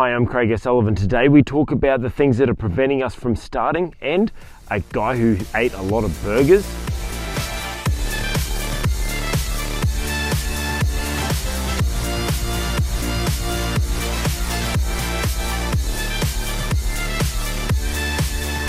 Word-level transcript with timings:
Hi, 0.00 0.14
I'm 0.14 0.24
Craig 0.24 0.50
O'Sullivan. 0.50 0.94
Today 0.94 1.28
we 1.28 1.42
talk 1.42 1.72
about 1.72 2.00
the 2.00 2.08
things 2.08 2.38
that 2.38 2.48
are 2.48 2.54
preventing 2.54 3.02
us 3.02 3.14
from 3.14 3.36
starting 3.36 3.94
and 4.00 4.32
a 4.70 4.80
guy 4.80 5.14
who 5.14 5.36
ate 5.54 5.74
a 5.74 5.82
lot 5.82 6.04
of 6.04 6.22
burgers. 6.22 6.64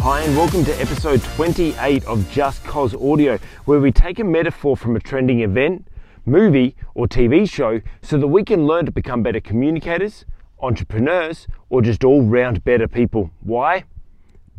Hi, 0.01 0.23
and 0.23 0.35
welcome 0.35 0.65
to 0.65 0.81
episode 0.81 1.23
28 1.23 2.03
of 2.03 2.29
Just 2.29 2.61
Cause 2.65 2.93
Audio, 2.93 3.39
where 3.63 3.79
we 3.79 3.93
take 3.93 4.19
a 4.19 4.25
metaphor 4.25 4.75
from 4.75 4.97
a 4.97 4.99
trending 4.99 5.39
event, 5.39 5.87
movie, 6.25 6.75
or 6.93 7.07
TV 7.07 7.49
show 7.49 7.79
so 8.01 8.17
that 8.17 8.27
we 8.27 8.43
can 8.43 8.67
learn 8.67 8.85
to 8.85 8.91
become 8.91 9.23
better 9.23 9.39
communicators, 9.39 10.25
entrepreneurs, 10.61 11.47
or 11.69 11.81
just 11.81 12.03
all 12.03 12.21
round 12.21 12.63
better 12.63 12.87
people. 12.87 13.31
Why? 13.41 13.85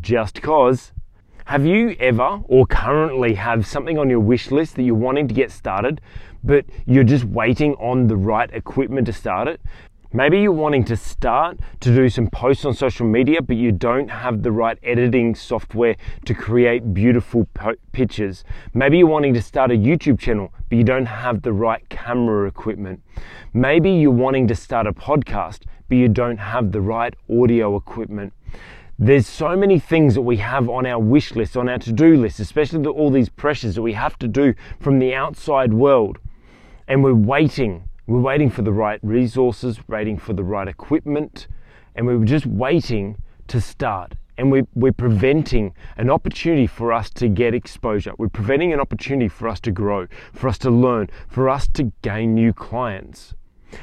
Just 0.00 0.42
cause. 0.42 0.92
Have 1.46 1.66
you 1.66 1.96
ever 1.98 2.40
or 2.44 2.66
currently 2.66 3.34
have 3.34 3.66
something 3.66 3.98
on 3.98 4.08
your 4.08 4.20
wish 4.20 4.50
list 4.50 4.76
that 4.76 4.82
you're 4.82 4.94
wanting 4.94 5.28
to 5.28 5.34
get 5.34 5.50
started, 5.50 6.00
but 6.44 6.64
you're 6.86 7.04
just 7.04 7.24
waiting 7.24 7.74
on 7.74 8.06
the 8.06 8.16
right 8.16 8.50
equipment 8.52 9.06
to 9.06 9.12
start 9.12 9.48
it? 9.48 9.60
Maybe 10.14 10.40
you're 10.40 10.52
wanting 10.52 10.84
to 10.84 10.96
start 10.96 11.58
to 11.80 11.94
do 11.94 12.10
some 12.10 12.26
posts 12.26 12.66
on 12.66 12.74
social 12.74 13.06
media, 13.06 13.40
but 13.40 13.56
you 13.56 13.72
don't 13.72 14.10
have 14.10 14.42
the 14.42 14.52
right 14.52 14.76
editing 14.82 15.34
software 15.34 15.96
to 16.26 16.34
create 16.34 16.92
beautiful 16.92 17.48
po- 17.54 17.76
pictures. 17.92 18.44
Maybe 18.74 18.98
you're 18.98 19.06
wanting 19.06 19.32
to 19.32 19.40
start 19.40 19.70
a 19.70 19.74
YouTube 19.74 20.18
channel, 20.18 20.52
but 20.68 20.76
you 20.76 20.84
don't 20.84 21.06
have 21.06 21.40
the 21.40 21.54
right 21.54 21.88
camera 21.88 22.46
equipment. 22.46 23.02
Maybe 23.54 23.90
you're 23.90 24.10
wanting 24.10 24.46
to 24.48 24.54
start 24.54 24.86
a 24.86 24.92
podcast, 24.92 25.60
but 25.88 25.96
you 25.96 26.08
don't 26.08 26.36
have 26.36 26.72
the 26.72 26.82
right 26.82 27.14
audio 27.30 27.74
equipment. 27.76 28.34
There's 28.98 29.26
so 29.26 29.56
many 29.56 29.78
things 29.78 30.14
that 30.14 30.20
we 30.20 30.36
have 30.36 30.68
on 30.68 30.84
our 30.84 30.98
wish 30.98 31.34
list, 31.34 31.56
on 31.56 31.70
our 31.70 31.78
to 31.78 31.90
do 31.90 32.18
list, 32.18 32.38
especially 32.38 32.86
all 32.86 33.10
these 33.10 33.30
pressures 33.30 33.76
that 33.76 33.82
we 33.82 33.94
have 33.94 34.18
to 34.18 34.28
do 34.28 34.52
from 34.78 34.98
the 34.98 35.14
outside 35.14 35.72
world. 35.72 36.18
And 36.86 37.02
we're 37.02 37.14
waiting 37.14 37.88
we're 38.06 38.20
waiting 38.20 38.50
for 38.50 38.62
the 38.62 38.72
right 38.72 38.98
resources, 39.02 39.78
waiting 39.88 40.18
for 40.18 40.32
the 40.32 40.42
right 40.42 40.66
equipment, 40.66 41.46
and 41.94 42.06
we 42.06 42.16
were 42.16 42.24
just 42.24 42.46
waiting 42.46 43.16
to 43.48 43.60
start. 43.60 44.14
And 44.38 44.50
we're, 44.50 44.66
we're 44.74 44.92
preventing 44.92 45.74
an 45.96 46.10
opportunity 46.10 46.66
for 46.66 46.92
us 46.92 47.10
to 47.10 47.28
get 47.28 47.54
exposure. 47.54 48.12
We're 48.18 48.28
preventing 48.28 48.72
an 48.72 48.80
opportunity 48.80 49.28
for 49.28 49.46
us 49.46 49.60
to 49.60 49.70
grow, 49.70 50.08
for 50.32 50.48
us 50.48 50.58
to 50.58 50.70
learn, 50.70 51.10
for 51.28 51.48
us 51.48 51.68
to 51.74 51.92
gain 52.02 52.34
new 52.34 52.52
clients. 52.52 53.34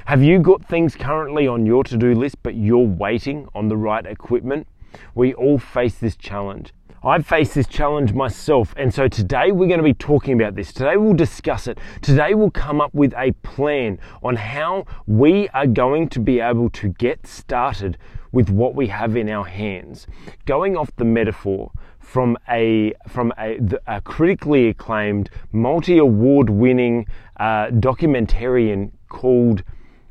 Have 0.05 0.21
you 0.21 0.39
got 0.39 0.65
things 0.65 0.95
currently 0.95 1.47
on 1.47 1.65
your 1.65 1.83
to 1.85 1.97
do 1.97 2.13
list, 2.13 2.37
but 2.43 2.55
you're 2.55 2.85
waiting 2.85 3.47
on 3.55 3.69
the 3.69 3.77
right 3.77 4.05
equipment? 4.05 4.67
We 5.15 5.33
all 5.33 5.59
face 5.59 5.95
this 5.95 6.17
challenge. 6.17 6.73
I've 7.01 7.25
faced 7.25 7.55
this 7.55 7.67
challenge 7.67 8.11
myself, 8.11 8.73
and 8.75 8.93
so 8.93 9.07
today 9.07 9.53
we're 9.53 9.69
going 9.69 9.79
to 9.79 9.83
be 9.83 9.93
talking 9.93 10.33
about 10.33 10.55
this. 10.55 10.73
Today 10.73 10.97
we'll 10.97 11.13
discuss 11.13 11.65
it. 11.65 11.77
Today 12.01 12.33
we'll 12.33 12.51
come 12.51 12.81
up 12.81 12.93
with 12.93 13.13
a 13.15 13.31
plan 13.41 13.99
on 14.21 14.35
how 14.35 14.85
we 15.07 15.47
are 15.49 15.65
going 15.65 16.09
to 16.09 16.19
be 16.19 16.41
able 16.41 16.69
to 16.71 16.89
get 16.89 17.25
started 17.25 17.97
with 18.33 18.49
what 18.49 18.75
we 18.75 18.87
have 18.87 19.15
in 19.15 19.29
our 19.29 19.45
hands. 19.45 20.07
Going 20.45 20.75
off 20.75 20.93
the 20.97 21.05
metaphor 21.05 21.71
from 21.99 22.37
a 22.49 22.93
from 23.07 23.31
a, 23.39 23.61
a 23.87 24.01
critically 24.01 24.67
acclaimed, 24.67 25.29
multi-award 25.53 26.49
winning 26.49 27.05
uh, 27.37 27.67
documentarian 27.67 28.91
called 29.07 29.63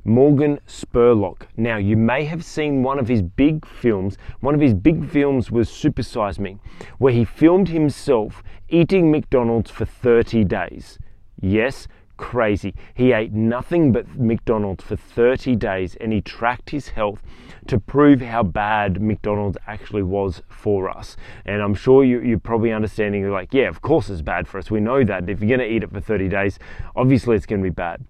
Morgan 0.09 0.59
Spurlock. 0.67 1.42
Now, 1.59 1.77
you 1.77 1.95
may 1.95 2.25
have 2.25 2.42
seen 2.42 2.83
one 2.83 2.98
of 2.98 3.09
his 3.09 3.20
big 3.20 3.67
films. 3.67 4.17
One 4.41 4.55
of 4.55 4.61
his 4.61 4.73
big 4.73 5.09
films 5.09 5.50
was 5.50 5.69
Super 5.69 6.03
Size 6.03 6.39
Me, 6.39 6.56
where 6.97 7.12
he 7.12 7.27
filmed 7.27 7.69
himself 7.69 8.42
eating 8.70 9.11
McDonald's 9.11 9.70
for 9.70 9.84
30 9.84 10.44
days. 10.44 10.99
Yes, 11.38 11.88
crazy. 12.16 12.75
He 12.94 13.12
ate 13.12 13.32
nothing 13.32 13.93
but 13.93 14.19
McDonald's 14.19 14.82
for 14.82 14.97
30 14.97 15.56
days 15.56 15.94
and 16.00 16.11
he 16.11 16.22
tracked 16.22 16.71
his 16.71 16.88
health 16.88 17.22
to 17.66 17.78
prove 17.78 18.22
how 18.22 18.43
bad 18.43 19.03
McDonald's 19.03 19.59
actually 19.66 20.03
was 20.03 20.43
for 20.49 20.88
us. 20.88 21.19
And 21.44 21.61
I'm 21.61 21.75
sure 21.75 22.03
you, 22.03 22.34
are 22.34 22.38
probably 22.38 22.72
understanding, 22.72 23.31
like, 23.31 23.53
yeah, 23.53 23.69
of 23.69 23.82
course 23.82 24.09
it's 24.09 24.22
bad 24.22 24.49
for 24.49 24.56
us. 24.56 24.71
We 24.71 24.81
know 24.81 25.05
that. 25.05 25.28
If 25.28 25.41
you're 25.41 25.55
going 25.55 25.69
to 25.69 25.75
eat 25.75 25.82
it 25.82 25.93
for 25.93 26.00
30 26.00 26.28
days, 26.28 26.59
obviously 26.97 27.37
it's 27.37 27.47
going 27.47 27.62
to 27.62 27.66
be 27.66 27.75
bad. 27.75 28.03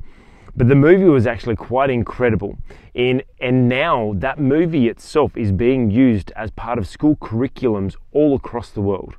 But 0.58 0.66
the 0.66 0.74
movie 0.74 1.04
was 1.04 1.24
actually 1.24 1.54
quite 1.54 1.88
incredible. 1.88 2.58
In, 2.94 3.22
and 3.40 3.68
now 3.68 4.14
that 4.16 4.40
movie 4.40 4.88
itself 4.88 5.36
is 5.36 5.52
being 5.52 5.88
used 5.88 6.32
as 6.34 6.50
part 6.50 6.78
of 6.78 6.88
school 6.88 7.14
curriculums 7.14 7.94
all 8.10 8.34
across 8.34 8.70
the 8.70 8.80
world. 8.80 9.14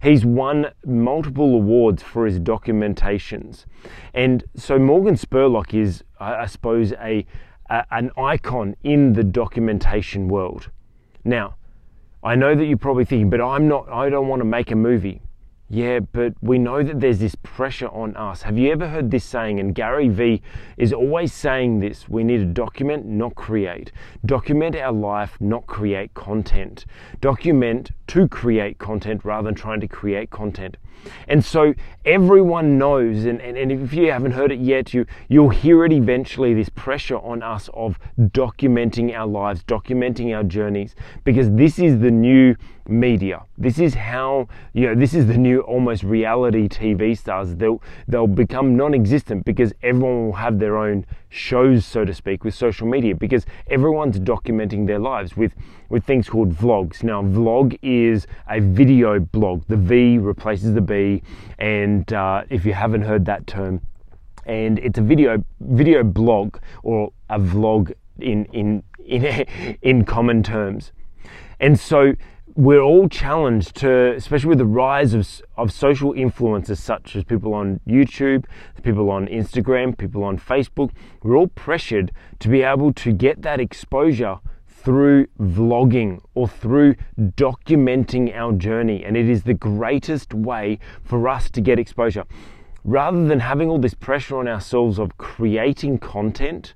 He's 0.00 0.24
won 0.24 0.68
multiple 0.86 1.56
awards 1.56 2.00
for 2.00 2.26
his 2.26 2.38
documentations. 2.38 3.64
And 4.14 4.44
so 4.54 4.78
Morgan 4.78 5.16
Spurlock 5.16 5.74
is, 5.74 6.04
I 6.20 6.46
suppose, 6.46 6.92
a, 6.92 7.26
a 7.68 7.84
an 7.90 8.12
icon 8.16 8.76
in 8.84 9.14
the 9.14 9.24
documentation 9.24 10.28
world. 10.28 10.70
Now, 11.24 11.56
I 12.22 12.36
know 12.36 12.54
that 12.54 12.66
you're 12.66 12.78
probably 12.78 13.04
thinking, 13.04 13.30
but 13.30 13.40
I'm 13.40 13.66
not, 13.66 13.88
I 13.88 14.10
don't 14.10 14.28
want 14.28 14.40
to 14.40 14.46
make 14.46 14.70
a 14.70 14.76
movie. 14.76 15.22
Yeah, 15.70 16.00
but 16.00 16.34
we 16.42 16.58
know 16.58 16.82
that 16.82 17.00
there's 17.00 17.20
this 17.20 17.34
pressure 17.36 17.88
on 17.88 18.14
us. 18.16 18.42
Have 18.42 18.58
you 18.58 18.70
ever 18.70 18.86
heard 18.86 19.10
this 19.10 19.24
saying? 19.24 19.58
And 19.60 19.74
Gary 19.74 20.08
Vee 20.08 20.42
is 20.76 20.92
always 20.92 21.32
saying 21.32 21.80
this 21.80 22.06
we 22.06 22.22
need 22.22 22.38
to 22.38 22.44
document, 22.44 23.06
not 23.06 23.34
create. 23.34 23.90
Document 24.26 24.76
our 24.76 24.92
life, 24.92 25.38
not 25.40 25.66
create 25.66 26.12
content. 26.12 26.84
Document 27.22 27.92
to 28.08 28.28
create 28.28 28.78
content 28.78 29.24
rather 29.24 29.46
than 29.46 29.54
trying 29.54 29.80
to 29.80 29.88
create 29.88 30.30
content. 30.30 30.76
And 31.28 31.44
so 31.44 31.74
everyone 32.04 32.78
knows, 32.78 33.24
and, 33.24 33.40
and, 33.40 33.56
and 33.56 33.72
if 33.72 33.92
you 33.92 34.10
haven't 34.10 34.32
heard 34.32 34.52
it 34.52 34.60
yet, 34.60 34.92
you, 34.92 35.06
you'll 35.28 35.48
hear 35.48 35.84
it 35.84 35.92
eventually 35.92 36.54
this 36.54 36.68
pressure 36.68 37.18
on 37.18 37.42
us 37.42 37.68
of 37.74 37.98
documenting 38.18 39.14
our 39.14 39.26
lives, 39.26 39.64
documenting 39.64 40.34
our 40.34 40.44
journeys, 40.44 40.94
because 41.24 41.50
this 41.50 41.78
is 41.78 42.00
the 42.00 42.10
new 42.10 42.54
media. 42.88 43.44
This 43.56 43.78
is 43.78 43.94
how, 43.94 44.48
you 44.72 44.86
know, 44.86 44.94
this 44.94 45.14
is 45.14 45.26
the 45.26 45.38
new 45.38 45.60
almost 45.60 46.02
reality 46.02 46.68
TV 46.68 47.16
stars. 47.16 47.54
They'll, 47.56 47.82
they'll 48.08 48.26
become 48.26 48.76
non 48.76 48.94
existent 48.94 49.44
because 49.44 49.72
everyone 49.82 50.26
will 50.26 50.32
have 50.34 50.58
their 50.58 50.76
own 50.76 51.06
shows, 51.28 51.84
so 51.84 52.04
to 52.04 52.14
speak, 52.14 52.44
with 52.44 52.54
social 52.54 52.86
media 52.86 53.14
because 53.14 53.46
everyone's 53.68 54.18
documenting 54.18 54.86
their 54.86 54.98
lives 54.98 55.36
with, 55.36 55.54
with 55.88 56.04
things 56.04 56.28
called 56.28 56.54
vlogs. 56.54 57.02
Now, 57.02 57.22
vlog 57.22 57.78
is 57.82 58.26
a 58.48 58.60
video 58.60 59.18
blog. 59.18 59.64
The 59.68 59.76
V 59.76 60.18
replaces 60.18 60.74
the 60.74 60.80
B, 60.80 61.22
and 61.58 62.12
uh, 62.12 62.42
if 62.50 62.64
you 62.64 62.72
haven't 62.72 63.02
heard 63.02 63.24
that 63.26 63.46
term, 63.46 63.80
and 64.46 64.78
it's 64.78 64.98
a 64.98 65.02
video 65.02 65.42
video 65.60 66.02
blog 66.04 66.58
or 66.82 67.12
a 67.30 67.38
vlog 67.38 67.92
in 68.20 68.44
in 68.46 68.82
in 69.04 69.24
in 69.82 70.04
common 70.04 70.42
terms. 70.42 70.92
And 71.60 71.78
so 71.78 72.14
we're 72.56 72.82
all 72.82 73.08
challenged 73.08 73.74
to, 73.76 74.14
especially 74.14 74.50
with 74.50 74.58
the 74.58 74.66
rise 74.66 75.14
of, 75.14 75.28
of 75.56 75.72
social 75.72 76.12
influencers 76.12 76.78
such 76.78 77.16
as 77.16 77.24
people 77.24 77.54
on 77.54 77.80
YouTube, 77.88 78.44
people 78.82 79.10
on 79.10 79.26
Instagram, 79.26 79.96
people 79.96 80.22
on 80.22 80.38
Facebook, 80.38 80.90
we're 81.22 81.36
all 81.36 81.48
pressured 81.48 82.12
to 82.40 82.48
be 82.48 82.62
able 82.62 82.92
to 82.92 83.12
get 83.12 83.42
that 83.42 83.60
exposure 83.60 84.38
through 84.68 85.26
vlogging 85.40 86.20
or 86.34 86.46
through 86.46 86.94
documenting 87.18 88.34
our 88.36 88.52
journey. 88.52 89.02
And 89.02 89.16
it 89.16 89.28
is 89.28 89.44
the 89.44 89.54
greatest 89.54 90.34
way 90.34 90.78
for 91.02 91.26
us 91.28 91.50
to 91.50 91.60
get 91.60 91.78
exposure. 91.78 92.24
Rather 92.84 93.26
than 93.26 93.40
having 93.40 93.70
all 93.70 93.78
this 93.78 93.94
pressure 93.94 94.36
on 94.36 94.46
ourselves 94.46 94.98
of 94.98 95.16
creating 95.16 95.98
content, 95.98 96.74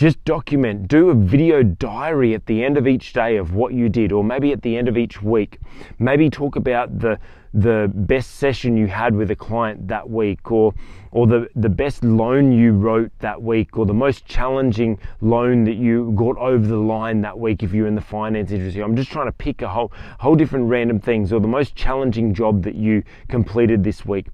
just 0.00 0.24
document, 0.24 0.88
do 0.88 1.10
a 1.10 1.14
video 1.14 1.62
diary 1.62 2.32
at 2.32 2.46
the 2.46 2.64
end 2.64 2.78
of 2.78 2.88
each 2.88 3.12
day 3.12 3.36
of 3.36 3.52
what 3.54 3.74
you 3.74 3.90
did, 3.90 4.12
or 4.12 4.24
maybe 4.24 4.50
at 4.50 4.62
the 4.62 4.78
end 4.78 4.88
of 4.88 4.96
each 4.96 5.20
week. 5.20 5.58
Maybe 5.98 6.30
talk 6.30 6.56
about 6.56 6.98
the 6.98 7.18
the 7.52 7.90
best 7.94 8.36
session 8.36 8.78
you 8.78 8.86
had 8.86 9.14
with 9.14 9.30
a 9.30 9.36
client 9.36 9.88
that 9.88 10.08
week, 10.08 10.50
or 10.50 10.72
or 11.10 11.26
the, 11.26 11.50
the 11.54 11.68
best 11.68 12.02
loan 12.02 12.50
you 12.50 12.72
wrote 12.72 13.12
that 13.18 13.42
week, 13.42 13.76
or 13.76 13.84
the 13.84 13.92
most 13.92 14.24
challenging 14.24 14.98
loan 15.20 15.64
that 15.64 15.76
you 15.76 16.12
got 16.16 16.38
over 16.38 16.66
the 16.66 16.78
line 16.78 17.20
that 17.20 17.38
week 17.38 17.62
if 17.62 17.74
you're 17.74 17.86
in 17.86 17.94
the 17.94 18.00
finance 18.00 18.52
industry. 18.52 18.82
I'm 18.82 18.96
just 18.96 19.10
trying 19.10 19.26
to 19.26 19.32
pick 19.32 19.60
a 19.60 19.68
whole 19.68 19.92
whole 20.18 20.34
different 20.34 20.70
random 20.70 20.98
things, 20.98 21.30
or 21.30 21.40
the 21.40 21.46
most 21.46 21.76
challenging 21.76 22.32
job 22.32 22.62
that 22.62 22.74
you 22.74 23.02
completed 23.28 23.84
this 23.84 24.06
week. 24.06 24.28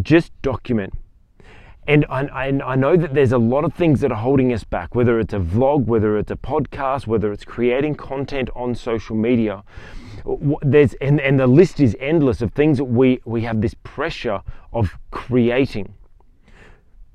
Just 0.00 0.30
document. 0.40 0.94
And 1.86 2.04
I, 2.08 2.60
I, 2.64 2.76
know 2.76 2.96
that 2.96 3.14
there's 3.14 3.32
a 3.32 3.38
lot 3.38 3.64
of 3.64 3.74
things 3.74 4.00
that 4.00 4.12
are 4.12 4.18
holding 4.18 4.52
us 4.52 4.64
back, 4.64 4.94
whether 4.94 5.18
it's 5.18 5.32
a 5.32 5.38
vlog, 5.38 5.86
whether 5.86 6.18
it's 6.18 6.30
a 6.30 6.36
podcast, 6.36 7.06
whether 7.06 7.32
it's 7.32 7.44
creating 7.44 7.94
content 7.96 8.50
on 8.54 8.74
social 8.74 9.16
media. 9.16 9.64
There's, 10.62 10.94
and, 10.94 11.20
and 11.20 11.40
the 11.40 11.46
list 11.46 11.80
is 11.80 11.96
endless 11.98 12.42
of 12.42 12.52
things 12.52 12.78
that 12.78 12.84
we, 12.84 13.20
we 13.24 13.42
have 13.42 13.60
this 13.60 13.74
pressure 13.82 14.42
of 14.72 14.96
creating. 15.10 15.94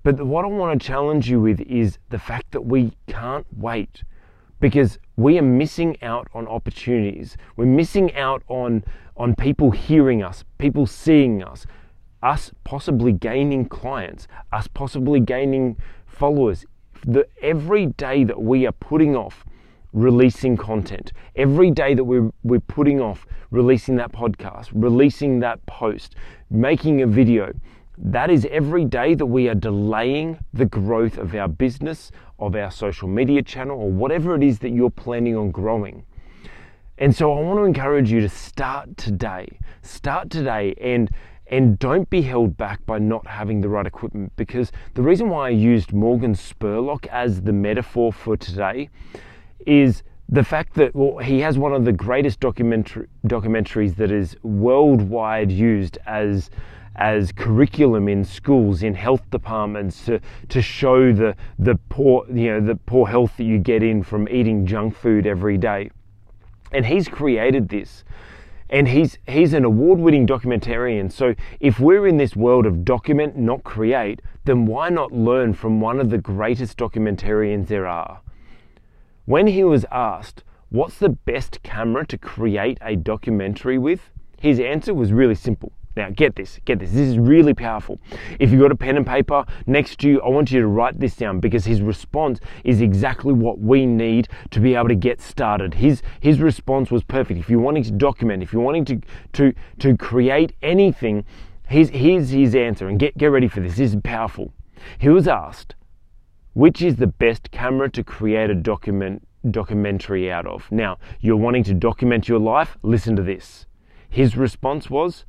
But 0.04 0.22
what 0.22 0.46
I 0.46 0.50
want 0.50 0.80
to 0.80 0.88
challenge 0.88 1.30
you 1.30 1.40
with 1.40 1.62
is 1.62 1.98
the 2.10 2.20
fact 2.20 2.52
that 2.52 2.62
we 2.62 2.94
can't 3.08 3.46
wait 3.56 4.04
because 4.60 5.00
we 5.16 5.38
are 5.38 5.44
missing 5.44 6.02
out 6.02 6.28
on 6.34 6.48
opportunities. 6.48 7.38
We're 7.56 7.66
missing 7.66 8.14
out 8.16 8.44
on, 8.48 8.84
on 9.16 9.36
people 9.36 9.72
hearing 9.72 10.24
us, 10.24 10.44
people 10.58 10.86
seeing 10.86 11.44
us, 11.44 11.66
us 12.26 12.52
possibly 12.64 13.12
gaining 13.14 13.66
clients, 13.66 14.28
us 14.52 14.68
possibly 14.68 15.20
gaining 15.20 15.78
followers. 16.08 16.66
The, 17.06 17.28
every 17.42 17.86
day 17.86 18.24
that 18.24 18.42
we 18.42 18.66
are 18.66 18.72
putting 18.72 19.16
off 19.16 19.46
releasing 19.94 20.58
content, 20.58 21.14
every 21.36 21.70
day 21.70 21.94
that 21.94 22.04
we're, 22.04 22.32
we're 22.44 22.60
putting 22.60 23.00
off 23.00 23.28
releasing 23.52 23.96
that 23.98 24.12
podcast, 24.12 24.70
releasing 24.74 25.40
that 25.42 25.64
post, 25.68 26.16
making 26.50 27.04
a 27.04 27.08
video, 27.08 27.54
that 27.98 28.32
is 28.32 28.48
every 28.50 28.86
day 28.86 29.14
that 29.14 29.26
we 29.26 29.48
are 29.48 29.56
delaying 29.56 30.40
the 30.52 30.66
growth 30.66 31.18
of 31.20 31.36
our 31.36 31.48
business, 31.48 32.12
of 32.40 32.56
our 32.56 32.72
social 32.72 33.08
media 33.08 33.44
channel, 33.44 33.80
or 33.80 33.92
whatever 33.92 34.36
it 34.36 34.42
is 34.42 34.60
that 34.60 34.72
you're 34.72 34.90
planning 34.90 35.38
on 35.38 35.52
growing. 35.52 36.04
And 36.98 37.16
so 37.16 37.32
I 37.38 37.42
want 37.42 37.60
to 37.60 37.64
encourage 37.64 38.12
you 38.12 38.20
to 38.22 38.30
start 38.30 38.98
today. 38.98 39.60
Start 39.82 40.30
today 40.30 40.74
and 40.82 41.10
and 41.48 41.78
don't 41.80 42.10
be 42.10 42.22
held 42.22 42.58
back 42.58 42.86
by 42.86 42.98
not 42.98 43.26
having 43.28 43.62
the 43.62 43.70
right 43.70 43.86
equipment 43.86 44.32
because 44.36 44.72
the 44.96 45.02
reason 45.02 45.30
why 45.30 45.48
I 45.48 45.50
used 45.50 45.94
Morgan 45.94 46.34
Spurlock 46.34 47.06
as 47.08 47.42
the 47.42 47.54
metaphor 47.54 48.12
for 48.12 48.36
today 48.36 48.90
is 49.66 50.04
the 50.28 50.44
fact 50.44 50.74
that 50.76 50.96
well, 50.96 51.18
he 51.20 51.40
has 51.42 51.58
one 51.58 51.74
of 51.74 51.86
the 51.86 51.92
greatest 51.92 52.40
documentary, 52.40 53.08
documentaries 53.28 53.96
that 53.98 54.12
is 54.12 54.36
worldwide 54.44 55.52
used 55.52 55.98
as 56.06 56.50
as 56.96 57.32
curriculum 57.34 58.08
in 58.08 58.24
schools, 58.24 58.82
in 58.82 58.94
health 58.94 59.30
departments, 59.30 60.06
to, 60.06 60.20
to 60.48 60.62
show 60.62 61.12
the, 61.12 61.36
the 61.60 61.76
poor, 61.90 62.26
you 62.32 62.48
know, 62.48 62.62
the 62.66 62.76
poor 62.76 63.06
health 63.06 63.36
that 63.38 63.44
you 63.44 63.58
get 63.58 63.84
in 63.84 64.02
from 64.02 64.30
eating 64.30 64.66
junk 64.66 64.96
food 64.96 65.28
every 65.28 65.58
day. 65.58 65.90
And 66.72 66.86
he's 66.86 67.10
created 67.10 67.68
this. 67.68 68.06
And 68.70 68.88
he's, 68.88 69.18
he's 69.28 69.54
an 69.54 69.64
award 69.64 70.00
winning 70.00 70.26
documentarian. 70.26 71.12
So 71.12 71.36
if 71.60 71.80
we're 71.80 72.08
in 72.08 72.18
this 72.18 72.36
world 72.36 72.66
of 72.66 72.84
document, 72.84 73.38
not 73.38 73.64
create, 73.64 74.22
then 74.46 74.66
why 74.66 74.90
not 74.90 75.12
learn 75.12 75.54
from 75.54 75.80
one 75.80 76.00
of 76.00 76.10
the 76.10 76.18
greatest 76.18 76.78
documentarians 76.78 77.68
there 77.68 77.88
are? 77.88 78.22
When 79.26 79.48
he 79.48 79.64
was 79.64 79.86
asked, 79.92 80.44
what's 80.70 80.98
the 80.98 81.10
best 81.10 81.62
camera 81.64 82.06
to 82.08 82.18
create 82.18 82.78
a 82.82 82.96
documentary 82.96 83.78
with? 83.78 84.10
His 84.40 84.60
answer 84.60 84.94
was 84.94 85.14
really 85.14 85.36
simple 85.36 85.72
now, 85.96 86.10
get 86.10 86.36
this, 86.36 86.60
get 86.66 86.80
this. 86.80 86.92
This 86.92 87.08
is 87.08 87.18
really 87.18 87.54
powerful. 87.54 88.00
If 88.40 88.52
you've 88.52 88.62
got 88.62 88.72
a 88.72 88.76
pen 88.76 88.98
and 88.98 89.08
paper 89.08 89.46
next 89.66 90.00
to 90.00 90.10
you, 90.10 90.22
I 90.22 90.28
want 90.28 90.52
you 90.52 90.60
to 90.60 90.68
write 90.68 91.00
this 91.00 91.16
down 91.16 91.40
because 91.40 91.66
his 91.66 91.82
response 91.82 92.40
is 92.64 92.82
exactly 92.82 93.34
what 93.34 93.60
we 93.60 93.86
need 93.86 94.28
to 94.52 94.60
be 94.60 94.76
able 94.76 94.90
to 94.90 94.96
get 94.96 95.22
started. 95.22 95.76
His, 95.76 96.02
his 96.20 96.40
response 96.40 96.92
was 96.92 97.04
perfect. 97.04 97.40
If 97.40 97.50
you're 97.50 97.60
wanting 97.60 97.84
to 97.84 97.92
document, 97.92 98.44
if 98.44 98.52
you're 98.52 98.62
wanting 98.62 98.86
to, 98.86 99.02
to, 99.34 99.54
to 99.80 99.96
create 99.96 100.54
anything, 100.62 101.24
here's, 101.68 101.90
here's 101.90 102.30
his 102.30 102.56
answer. 102.56 102.90
And 102.90 103.00
get, 103.00 103.18
get 103.18 103.28
ready 103.28 103.48
for 103.48 103.62
this. 103.62 103.78
This 103.78 103.94
is 103.94 104.02
powerful. 104.04 104.54
He 105.00 105.10
was 105.10 105.28
asked, 105.28 105.76
which 106.54 106.82
is 106.82 106.98
the 106.98 107.08
best 107.08 107.52
camera 107.52 107.90
to 107.92 108.04
create 108.04 108.50
a 108.50 108.56
document, 108.56 109.26
documentary 109.50 110.32
out 110.32 110.46
of? 110.46 110.70
Now, 110.72 110.98
you're 111.22 111.38
wanting 111.38 111.64
to 111.66 111.74
document 111.74 112.28
your 112.28 112.40
life? 112.40 112.78
Listen 112.84 113.16
to 113.16 113.22
this. 113.22 113.66
His 114.10 114.38
response 114.38 114.90
was, 114.90 115.26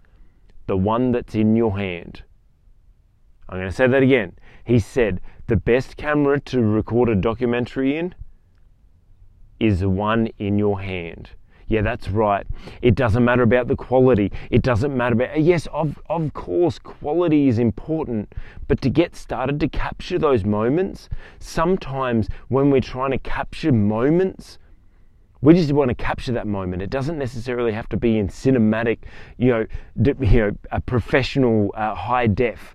the 0.67 0.77
one 0.77 1.13
that's 1.13 1.35
in 1.35 1.57
your 1.57 1.79
hand. 1.79 2.23
I'm 3.49 3.59
going 3.59 3.71
to 3.71 3.75
say 3.75 3.87
that 3.87 4.03
again. 4.03 4.33
He 4.65 4.79
said, 4.79 5.21
the 5.47 5.57
best 5.57 5.97
camera 5.97 6.41
to 6.41 6.61
record 6.61 7.09
a 7.09 7.15
documentary 7.15 7.97
in 7.97 8.15
is 9.61 9.81
the 9.81 9.89
one 9.89 10.29
in 10.39 10.59
your 10.59 10.81
hand. 10.81 11.31
Yeah, 11.69 11.83
that's 11.83 12.09
right. 12.09 12.47
It 12.81 12.95
doesn't 12.95 13.25
matter 13.25 13.43
about 13.43 13.67
the 13.67 13.75
quality. 13.75 14.31
It 14.51 14.63
doesn't 14.63 14.97
matter 14.97 15.15
about, 15.15 15.41
yes, 15.41 15.67
of, 15.73 16.01
of 16.09 16.33
course, 16.33 16.79
quality 16.79 17.49
is 17.49 17.59
important, 17.59 18.33
but 18.69 18.81
to 18.83 18.91
get 18.91 19.17
started 19.17 19.59
to 19.61 19.69
capture 19.69 20.19
those 20.19 20.45
moments, 20.45 21.09
sometimes 21.41 22.29
when 22.49 22.71
we're 22.71 22.81
trying 22.81 23.11
to 23.11 23.19
capture 23.19 23.73
moments, 23.73 24.59
we 25.43 25.55
just 25.55 25.73
want 25.73 25.89
to 25.91 25.95
capture 25.95 26.33
that 26.33 26.47
moment. 26.47 26.83
It 26.83 26.91
doesn't 26.91 27.19
necessarily 27.19 27.73
have 27.73 27.89
to 27.91 27.97
be 27.97 28.19
in 28.19 28.29
cinematic, 28.29 29.01
you 29.37 29.49
know, 29.49 29.67
you 30.21 30.41
know, 30.41 30.51
a 30.73 30.81
professional 30.81 31.73
uh, 31.75 31.95
high 31.95 32.27
def, 32.27 32.75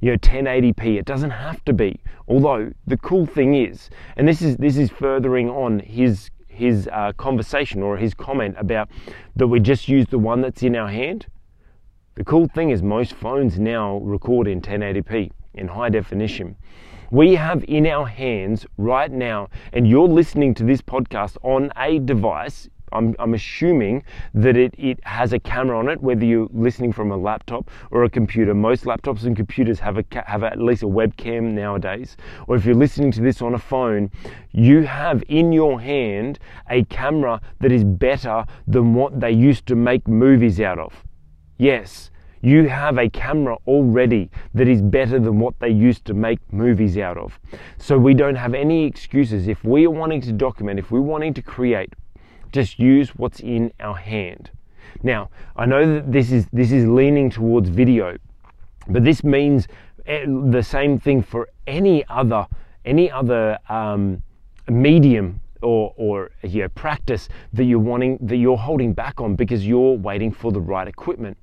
you 0.00 0.10
know, 0.10 0.16
1080p. 0.18 0.98
It 0.98 1.04
doesn't 1.04 1.30
have 1.30 1.64
to 1.66 1.72
be. 1.72 2.00
Although 2.28 2.72
the 2.86 2.96
cool 2.96 3.26
thing 3.26 3.54
is, 3.54 3.90
and 4.16 4.26
this 4.26 4.42
is 4.42 4.56
this 4.56 4.76
is 4.76 4.90
furthering 4.90 5.48
on 5.48 5.80
his 5.80 6.30
his 6.48 6.88
uh, 6.92 7.12
conversation 7.16 7.82
or 7.82 7.96
his 7.96 8.12
comment 8.12 8.54
about 8.58 8.90
that 9.36 9.46
we 9.46 9.60
just 9.60 9.88
use 9.88 10.06
the 10.06 10.18
one 10.18 10.40
that's 10.40 10.62
in 10.62 10.76
our 10.76 10.88
hand. 10.88 11.26
The 12.16 12.24
cool 12.24 12.48
thing 12.48 12.70
is 12.70 12.82
most 12.82 13.14
phones 13.14 13.58
now 13.58 13.98
record 13.98 14.46
in 14.46 14.60
1080p 14.60 15.30
in 15.54 15.68
high 15.68 15.88
definition 15.88 16.56
we 17.10 17.34
have 17.34 17.64
in 17.66 17.86
our 17.86 18.06
hands 18.06 18.66
right 18.78 19.10
now, 19.10 19.48
and 19.72 19.88
you're 19.88 20.08
listening 20.08 20.54
to 20.54 20.64
this 20.64 20.80
podcast 20.80 21.36
on 21.42 21.72
a 21.76 21.98
device. 21.98 22.68
I'm, 22.92 23.14
I'm, 23.20 23.34
assuming 23.34 24.02
that 24.34 24.56
it, 24.56 24.74
it 24.76 24.98
has 25.04 25.32
a 25.32 25.38
camera 25.38 25.78
on 25.78 25.88
it, 25.88 26.00
whether 26.00 26.24
you're 26.24 26.48
listening 26.52 26.92
from 26.92 27.12
a 27.12 27.16
laptop 27.16 27.70
or 27.92 28.02
a 28.02 28.10
computer. 28.10 28.52
Most 28.52 28.84
laptops 28.84 29.24
and 29.24 29.36
computers 29.36 29.78
have, 29.78 29.96
a, 29.96 30.04
have 30.26 30.42
at 30.42 30.60
least 30.60 30.82
a 30.82 30.88
webcam 30.88 31.52
nowadays. 31.52 32.16
Or 32.48 32.56
if 32.56 32.64
you're 32.64 32.74
listening 32.74 33.12
to 33.12 33.20
this 33.20 33.42
on 33.42 33.54
a 33.54 33.60
phone, 33.60 34.10
you 34.50 34.82
have 34.82 35.22
in 35.28 35.52
your 35.52 35.80
hand 35.80 36.40
a 36.68 36.84
camera 36.86 37.40
that 37.60 37.70
is 37.70 37.84
better 37.84 38.44
than 38.66 38.94
what 38.94 39.20
they 39.20 39.30
used 39.30 39.66
to 39.66 39.76
make 39.76 40.08
movies 40.08 40.60
out 40.60 40.80
of. 40.80 40.92
Yes, 41.58 42.10
you 42.42 42.68
have 42.68 42.98
a 42.98 43.08
camera 43.10 43.56
already 43.66 44.30
that 44.54 44.68
is 44.68 44.80
better 44.80 45.18
than 45.18 45.38
what 45.38 45.58
they 45.58 45.68
used 45.68 46.04
to 46.06 46.14
make 46.14 46.40
movies 46.52 46.96
out 46.96 47.18
of. 47.18 47.38
So 47.78 47.98
we 47.98 48.14
don't 48.14 48.36
have 48.36 48.54
any 48.54 48.84
excuses. 48.84 49.48
If 49.48 49.62
we 49.64 49.86
are 49.86 49.90
wanting 49.90 50.22
to 50.22 50.32
document, 50.32 50.78
if 50.78 50.90
we're 50.90 51.00
wanting 51.00 51.34
to 51.34 51.42
create, 51.42 51.92
just 52.52 52.78
use 52.78 53.10
what's 53.10 53.40
in 53.40 53.72
our 53.80 53.96
hand. 53.96 54.50
Now, 55.02 55.30
I 55.56 55.66
know 55.66 55.94
that 55.94 56.10
this 56.10 56.32
is 56.32 56.46
this 56.52 56.72
is 56.72 56.86
leaning 56.86 57.30
towards 57.30 57.68
video, 57.68 58.16
but 58.88 59.04
this 59.04 59.22
means 59.22 59.68
eh, 60.06 60.24
the 60.26 60.62
same 60.62 60.98
thing 60.98 61.22
for 61.22 61.48
any 61.66 62.04
other 62.08 62.46
any 62.84 63.10
other 63.10 63.58
um, 63.68 64.22
medium 64.68 65.40
or, 65.62 65.94
or 65.96 66.30
you 66.42 66.62
know, 66.62 66.68
practice 66.70 67.28
that 67.52 67.64
you're 67.64 67.78
wanting 67.78 68.18
that 68.22 68.36
you're 68.36 68.56
holding 68.56 68.92
back 68.92 69.20
on 69.20 69.36
because 69.36 69.66
you're 69.66 69.96
waiting 69.96 70.32
for 70.32 70.52
the 70.52 70.60
right 70.60 70.88
equipment. 70.88 71.36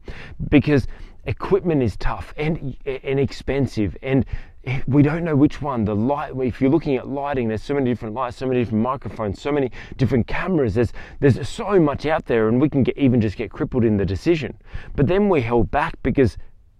Because 0.49 0.87
equipment 1.25 1.83
is 1.83 1.97
tough 1.97 2.33
and 2.37 2.77
and 2.85 3.19
expensive 3.19 3.97
and 4.01 4.25
we 4.85 5.01
don't 5.01 5.23
know 5.23 5.35
which 5.35 5.61
one. 5.61 5.85
The 5.85 5.95
light 5.95 6.33
if 6.37 6.59
you're 6.59 6.69
looking 6.69 6.95
at 6.95 7.07
lighting 7.07 7.47
there's 7.47 7.63
so 7.63 7.73
many 7.73 7.89
different 7.89 8.15
lights 8.15 8.37
so 8.37 8.45
many 8.45 8.61
different 8.61 8.83
microphones 8.83 9.41
so 9.41 9.51
many 9.51 9.71
different 9.97 10.27
cameras. 10.27 10.75
There's 10.75 10.93
there's 11.19 11.47
so 11.47 11.79
much 11.79 12.05
out 12.05 12.25
there 12.25 12.47
and 12.47 12.61
we 12.61 12.69
can 12.69 12.83
get 12.83 12.97
even 12.97 13.21
just 13.21 13.37
get 13.37 13.51
crippled 13.51 13.83
in 13.83 13.97
the 13.97 14.05
decision. 14.05 14.57
But 14.95 15.07
then 15.07 15.29
we're 15.29 15.41
held 15.41 15.69
back 15.71 15.95
because 16.03 16.37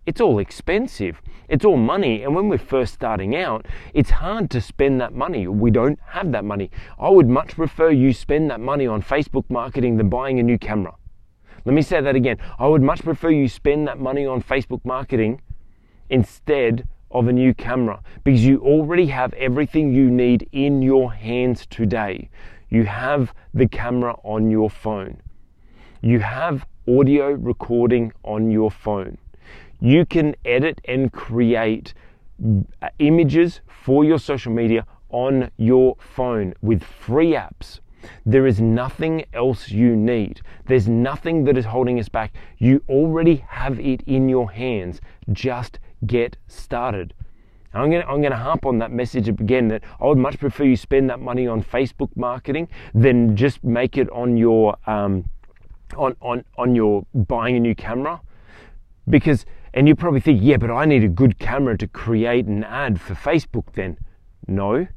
it's 0.07 0.21
all 0.21 0.39
expensive. 0.39 1.21
It's 1.49 1.65
all 1.65 1.75
money. 1.75 2.23
And 2.23 2.33
when 2.33 2.47
we're 2.47 2.57
first 2.57 2.93
starting 2.93 3.35
out, 3.35 3.65
it's 3.93 4.09
hard 4.09 4.49
to 4.51 4.61
spend 4.61 5.01
that 5.01 5.13
money. 5.13 5.49
We 5.49 5.69
don't 5.69 5.99
have 6.07 6.31
that 6.31 6.45
money. 6.45 6.71
I 6.97 7.09
would 7.09 7.27
much 7.27 7.55
prefer 7.55 7.91
you 7.91 8.13
spend 8.13 8.49
that 8.49 8.61
money 8.61 8.87
on 8.87 9.03
Facebook 9.03 9.43
marketing 9.49 9.97
than 9.97 10.07
buying 10.07 10.39
a 10.39 10.43
new 10.43 10.57
camera. 10.57 10.95
Let 11.65 11.75
me 11.75 11.81
say 11.81 11.99
that 11.99 12.15
again. 12.15 12.37
I 12.57 12.67
would 12.67 12.81
much 12.81 13.03
prefer 13.03 13.31
you 13.31 13.49
spend 13.49 13.85
that 13.89 13.99
money 13.99 14.25
on 14.25 14.41
Facebook 14.41 14.79
marketing 14.85 15.41
instead 16.09 16.87
of 17.11 17.27
a 17.27 17.33
new 17.33 17.53
camera 17.53 18.01
because 18.23 18.45
you 18.45 18.61
already 18.61 19.07
have 19.07 19.33
everything 19.33 19.93
you 19.93 20.09
need 20.09 20.47
in 20.53 20.81
your 20.81 21.11
hands 21.11 21.65
today. 21.65 22.29
You 22.69 22.85
have 22.85 23.33
the 23.53 23.67
camera 23.67 24.15
on 24.23 24.49
your 24.49 24.69
phone. 24.69 25.21
You 26.01 26.21
have 26.21 26.65
audio 26.87 27.31
recording 27.31 28.13
on 28.23 28.49
your 28.49 28.71
phone 28.71 29.17
you 29.79 30.05
can 30.05 30.35
edit 30.45 30.81
and 30.85 31.11
create 31.11 31.93
uh, 32.81 32.89
images 32.99 33.61
for 33.67 34.03
your 34.03 34.19
social 34.19 34.51
media 34.51 34.85
on 35.09 35.49
your 35.57 35.95
phone 35.99 36.53
with 36.61 36.83
free 36.83 37.31
apps. 37.31 37.79
There 38.25 38.45
is 38.45 38.61
nothing 38.61 39.25
else 39.33 39.69
you 39.69 39.95
need. 39.95 40.41
There's 40.65 40.87
nothing 40.87 41.43
that 41.45 41.57
is 41.57 41.65
holding 41.65 41.99
us 41.99 42.09
back. 42.09 42.33
You 42.57 42.83
already 42.87 43.43
have 43.47 43.79
it 43.79 44.01
in 44.05 44.29
your 44.29 44.51
hands. 44.51 45.01
Just 45.31 45.79
get 46.05 46.37
started. 46.47 47.13
I'm 47.73 47.89
going, 47.89 48.01
to, 48.01 48.07
I'm 48.07 48.21
going 48.21 48.31
to 48.31 48.37
harp 48.37 48.65
on 48.65 48.79
that 48.79 48.91
message 48.91 49.27
again 49.27 49.67
that 49.67 49.83
I 49.99 50.05
would 50.05 50.17
much 50.17 50.39
prefer 50.39 50.63
you 50.63 50.75
spend 50.75 51.09
that 51.09 51.19
money 51.19 51.47
on 51.47 51.61
Facebook 51.61 52.09
marketing 52.15 52.69
than 52.93 53.35
just 53.35 53.63
make 53.63 53.97
it 53.97 54.09
on 54.09 54.37
your 54.37 54.77
um, 54.87 55.25
on, 55.95 56.15
on, 56.21 56.43
on 56.57 56.75
your 56.75 57.05
buying 57.13 57.55
a 57.55 57.59
new 57.59 57.75
camera 57.75 58.19
because 59.09 59.45
and 59.77 59.87
you 59.87 59.95
probably 59.95 60.19
think, 60.19 60.39
yeah, 60.41 60.57
but 60.57 60.71
I 60.71 60.85
need 60.85 61.03
a 61.03 61.07
good 61.07 61.37
camera 61.37 61.77
to 61.77 61.87
create 61.87 62.47
an 62.47 62.63
ad 62.63 62.99
for 62.99 63.13
Facebook 63.13 63.73
then. 63.73 63.99
No. 64.47 64.87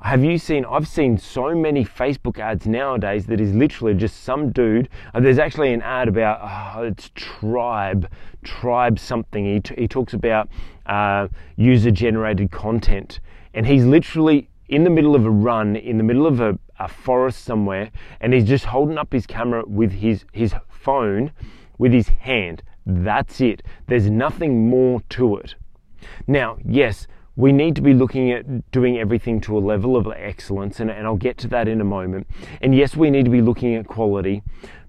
have 0.00 0.22
you 0.22 0.38
seen? 0.38 0.64
I've 0.66 0.86
seen 0.86 1.18
so 1.18 1.52
many 1.52 1.84
Facebook 1.84 2.38
ads 2.38 2.64
nowadays 2.64 3.26
that 3.26 3.40
is 3.40 3.52
literally 3.54 3.94
just 3.94 4.22
some 4.22 4.52
dude. 4.52 4.88
Uh, 5.12 5.18
there's 5.18 5.40
actually 5.40 5.72
an 5.72 5.82
ad 5.82 6.06
about 6.06 6.38
oh, 6.42 6.84
it's 6.84 7.10
Tribe, 7.16 8.08
Tribe 8.44 9.00
something. 9.00 9.44
He, 9.46 9.58
t- 9.58 9.74
he 9.76 9.88
talks 9.88 10.12
about 10.14 10.48
uh, 10.86 11.26
user 11.56 11.90
generated 11.90 12.52
content, 12.52 13.18
and 13.52 13.66
he's 13.66 13.84
literally 13.84 14.48
in 14.68 14.84
the 14.84 14.90
middle 14.90 15.16
of 15.16 15.26
a 15.26 15.30
run, 15.30 15.74
in 15.74 15.98
the 15.98 16.04
middle 16.04 16.28
of 16.28 16.38
a, 16.38 16.56
a 16.78 16.86
forest 16.86 17.42
somewhere, 17.42 17.90
and 18.20 18.32
he's 18.32 18.44
just 18.44 18.66
holding 18.66 18.96
up 18.96 19.12
his 19.12 19.26
camera 19.26 19.64
with 19.66 19.90
his 19.90 20.24
his 20.32 20.54
phone, 20.68 21.32
with 21.78 21.92
his 21.92 22.06
hand. 22.06 22.62
That's 22.86 23.40
it. 23.40 23.62
There's 23.86 24.10
nothing 24.10 24.68
more 24.68 25.00
to 25.10 25.36
it. 25.36 25.54
Now, 26.26 26.58
yes, 26.64 27.06
we 27.36 27.52
need 27.52 27.74
to 27.76 27.82
be 27.82 27.94
looking 27.94 28.30
at 28.30 28.70
doing 28.70 28.98
everything 28.98 29.40
to 29.42 29.58
a 29.58 29.60
level 29.60 29.96
of 29.96 30.06
excellence, 30.06 30.80
and, 30.80 30.90
and 30.90 31.06
I'll 31.06 31.16
get 31.16 31.38
to 31.38 31.48
that 31.48 31.66
in 31.66 31.80
a 31.80 31.84
moment. 31.84 32.28
And 32.60 32.74
yes, 32.74 32.96
we 32.96 33.10
need 33.10 33.24
to 33.24 33.30
be 33.30 33.42
looking 33.42 33.74
at 33.74 33.86
quality, 33.86 34.42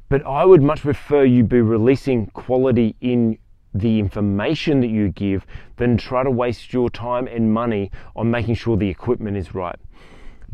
but 0.10 0.26
I 0.26 0.46
would 0.46 0.62
much 0.62 0.82
prefer 0.82 1.24
you 1.24 1.44
be 1.44 1.62
releasing 1.62 2.28
quality 2.28 2.96
in 3.02 3.40
the 3.74 4.00
information 4.00 4.80
that 4.82 4.88
you 4.88 5.10
give 5.10 5.46
than 5.78 5.98
try 5.98 6.24
to 6.24 6.32
waste 6.32 6.72
your 6.72 6.90
time 6.90 7.28
and 7.28 7.54
money 7.54 7.92
on 8.16 8.32
making 8.32 8.56
sure 8.56 8.78
the 8.78 8.90
equipment 8.90 9.36
is 9.36 9.54
right. 9.54 9.78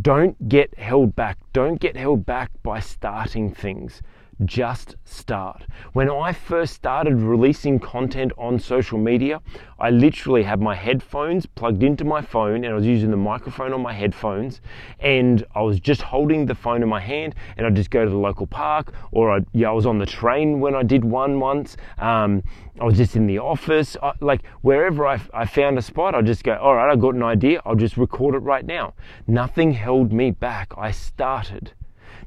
Don't 0.02 0.50
get 0.50 0.78
held 0.80 1.16
back. 1.16 1.38
Don't 1.54 1.80
get 1.80 1.96
held 1.96 2.26
back 2.26 2.52
by 2.64 2.80
starting 2.80 3.54
things 3.54 4.02
just 4.46 4.96
start. 5.04 5.64
When 5.94 6.10
I 6.10 6.34
first 6.34 6.74
started 6.74 7.16
releasing 7.16 7.80
content 7.80 8.32
on 8.38 8.60
social 8.60 8.98
media, 8.98 9.42
I 9.80 9.90
literally 9.90 10.44
had 10.44 10.62
my 10.62 10.76
headphones 10.76 11.46
plugged 11.46 11.84
into 11.84 12.04
my 12.04 12.22
phone 12.22 12.64
and 12.64 12.68
I 12.68 12.74
was 12.74 12.86
using 12.86 13.12
the 13.12 13.18
microphone 13.18 13.74
on 13.74 13.82
my 13.82 13.94
headphones 13.94 14.62
and 15.00 15.46
I 15.56 15.62
was 15.62 15.80
just 15.80 16.02
holding 16.02 16.46
the 16.46 16.56
phone 16.56 16.84
in 16.84 16.90
my 16.90 17.00
hand 17.00 17.36
and 17.58 17.66
I'd 17.66 17.76
just 17.76 17.90
go 17.90 18.04
to 18.04 18.10
the 18.10 18.18
local 18.18 18.48
park 18.48 18.94
or 19.12 19.32
I, 19.38 19.40
yeah, 19.54 19.70
I 19.70 19.74
was 19.74 19.86
on 19.86 20.00
the 20.00 20.06
train 20.06 20.60
when 20.60 20.76
I 20.76 20.84
did 20.84 21.04
one 21.04 21.40
once. 21.40 21.78
Um, 21.98 22.44
I 22.80 22.86
was 22.86 22.98
just 22.98 23.16
in 23.16 23.28
the 23.28 23.40
office, 23.40 23.98
I, 24.02 24.14
like 24.22 24.46
wherever 24.62 25.08
I, 25.08 25.22
I 25.34 25.46
found 25.46 25.78
a 25.78 25.82
spot, 25.82 26.16
I'd 26.16 26.26
just 26.26 26.44
go, 26.44 26.56
all 26.56 26.76
right, 26.76 26.92
I've 26.92 27.02
got 27.02 27.16
an 27.16 27.24
idea, 27.24 27.62
I'll 27.66 27.76
just 27.76 27.98
record 27.98 28.36
it 28.36 28.40
right 28.40 28.66
now. 28.66 28.94
Nothing 29.28 29.74
held 29.74 30.12
me 30.12 30.32
back. 30.32 30.74
I 30.78 30.92
started. 30.92 31.74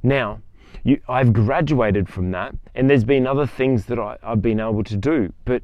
Now, 0.02 0.40
you, 0.85 1.00
I've 1.09 1.33
graduated 1.33 2.09
from 2.09 2.31
that, 2.33 2.55
and 2.75 2.88
there's 2.88 3.05
been 3.05 3.26
other 3.26 3.47
things 3.47 3.87
that 3.87 3.99
I, 3.99 4.19
I've 4.23 4.43
been 4.43 4.61
able 4.61 4.85
to 4.85 4.97
do, 4.97 5.33
but 5.47 5.62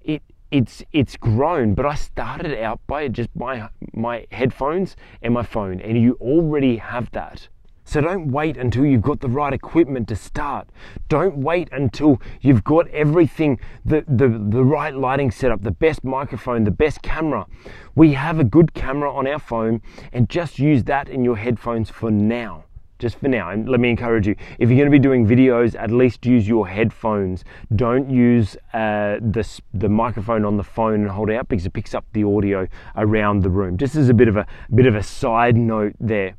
it 0.00 0.22
it's 0.50 0.82
it's 0.92 1.16
grown. 1.16 1.74
But 1.74 1.84
I 1.86 1.96
started 1.96 2.58
out 2.62 2.80
by 2.86 3.08
just 3.08 3.30
my 3.34 3.68
my 3.92 4.26
headphones 4.30 4.96
and 5.22 5.34
my 5.34 5.42
phone, 5.42 5.80
and 5.80 6.00
you 6.00 6.16
already 6.20 6.76
have 6.76 7.10
that. 7.10 7.48
So 7.84 8.02
don't 8.02 8.30
wait 8.30 8.58
until 8.58 8.84
you've 8.84 9.02
got 9.02 9.20
the 9.20 9.30
right 9.30 9.52
equipment 9.52 10.08
to 10.08 10.16
start. 10.16 10.68
Don't 11.08 11.38
wait 11.38 11.70
until 11.72 12.20
you've 12.42 12.62
got 12.62 12.86
everything, 12.88 13.58
the, 13.82 14.04
the, 14.06 14.28
the 14.28 14.62
right 14.62 14.94
lighting 14.94 15.30
setup, 15.30 15.62
the 15.62 15.70
best 15.70 16.04
microphone, 16.04 16.64
the 16.64 16.70
best 16.70 17.00
camera. 17.00 17.46
We 17.94 18.12
have 18.12 18.38
a 18.38 18.44
good 18.44 18.74
camera 18.74 19.10
on 19.10 19.26
our 19.26 19.38
phone 19.38 19.80
and 20.12 20.28
just 20.28 20.58
use 20.58 20.84
that 20.84 21.08
in 21.08 21.24
your 21.24 21.38
headphones 21.38 21.88
for 21.88 22.10
now 22.10 22.66
just 22.98 23.18
for 23.18 23.28
now, 23.28 23.50
and 23.50 23.68
let 23.68 23.80
me 23.80 23.90
encourage 23.90 24.26
you 24.26 24.34
if 24.58 24.68
you're 24.68 24.78
going 24.78 24.90
to 24.90 24.90
be 24.90 24.98
doing 24.98 25.26
videos, 25.26 25.74
at 25.78 25.90
least 25.90 26.26
use 26.26 26.46
your 26.48 26.66
headphones. 26.68 27.44
Don't 27.74 28.10
use 28.10 28.56
uh, 28.74 29.18
the, 29.20 29.46
the 29.74 29.88
microphone 29.88 30.44
on 30.44 30.56
the 30.56 30.64
phone 30.64 30.94
and 30.94 31.10
hold 31.10 31.30
it 31.30 31.36
out 31.36 31.48
because 31.48 31.66
it 31.66 31.72
picks 31.72 31.94
up 31.94 32.04
the 32.12 32.24
audio 32.24 32.66
around 32.96 33.42
the 33.42 33.50
room. 33.50 33.76
Just 33.76 33.94
as 33.96 34.08
a 34.08 34.14
bit 34.14 34.28
of 34.28 34.36
a, 34.36 34.46
a 34.70 34.74
bit 34.74 34.86
of 34.86 34.94
a 34.94 35.02
side 35.02 35.56
note 35.56 35.94
there. 36.00 36.34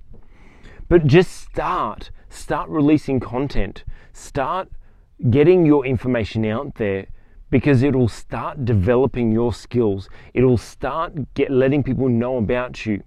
But 0.88 1.06
just 1.06 1.32
start, 1.32 2.12
start 2.30 2.70
releasing 2.70 3.20
content, 3.20 3.84
start 4.12 4.70
getting 5.30 5.66
your 5.66 5.86
information 5.86 6.46
out 6.46 6.76
there 6.76 7.08
because 7.50 7.84
it'll 7.84 8.08
start 8.08 8.66
developing 8.66 9.32
your 9.32 9.54
skills. 9.54 10.10
It'll 10.34 10.58
start 10.58 11.34
get 11.34 11.52
letting 11.52 11.84
people 11.84 12.10
know 12.10 12.38
about 12.38 12.86
you. 12.86 13.04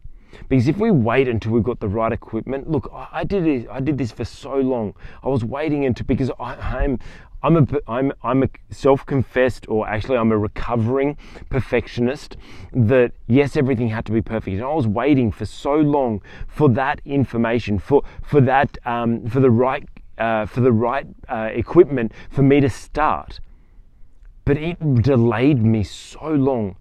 Because 0.48 0.68
if 0.68 0.78
we 0.78 0.90
wait 0.90 1.28
until 1.28 1.52
we've 1.52 1.62
got 1.62 1.80
the 1.80 1.88
right 1.88 2.12
equipment, 2.12 2.70
look, 2.70 2.90
I 2.92 3.24
did 3.24 3.46
it, 3.46 3.68
I 3.70 3.80
did 3.80 3.98
this 3.98 4.12
for 4.12 4.24
so 4.24 4.56
long. 4.56 4.94
I 5.22 5.28
was 5.28 5.44
waiting 5.44 5.84
until 5.84 6.06
because 6.06 6.30
I, 6.38 6.54
I'm 6.54 6.98
I'm 7.44 7.56
a 7.56 7.66
I'm 7.88 8.12
I'm 8.22 8.42
a 8.44 8.48
self-confessed 8.70 9.66
or 9.68 9.88
actually 9.88 10.16
I'm 10.16 10.30
a 10.30 10.38
recovering 10.38 11.16
perfectionist 11.50 12.36
that 12.72 13.12
yes 13.26 13.56
everything 13.56 13.88
had 13.88 14.04
to 14.06 14.12
be 14.12 14.22
perfect. 14.22 14.54
And 14.54 14.64
I 14.64 14.72
was 14.72 14.86
waiting 14.86 15.32
for 15.32 15.44
so 15.44 15.74
long 15.74 16.22
for 16.46 16.68
that 16.70 17.00
information 17.04 17.78
for 17.78 18.04
for 18.22 18.40
that 18.42 18.78
um, 18.86 19.26
for 19.26 19.40
the 19.40 19.50
right 19.50 19.88
uh, 20.18 20.46
for 20.46 20.60
the 20.60 20.72
right 20.72 21.06
uh, 21.28 21.50
equipment 21.52 22.12
for 22.30 22.42
me 22.42 22.60
to 22.60 22.70
start. 22.70 23.40
But 24.44 24.56
it 24.56 25.02
delayed 25.02 25.62
me 25.62 25.82
so 25.82 26.28
long 26.28 26.76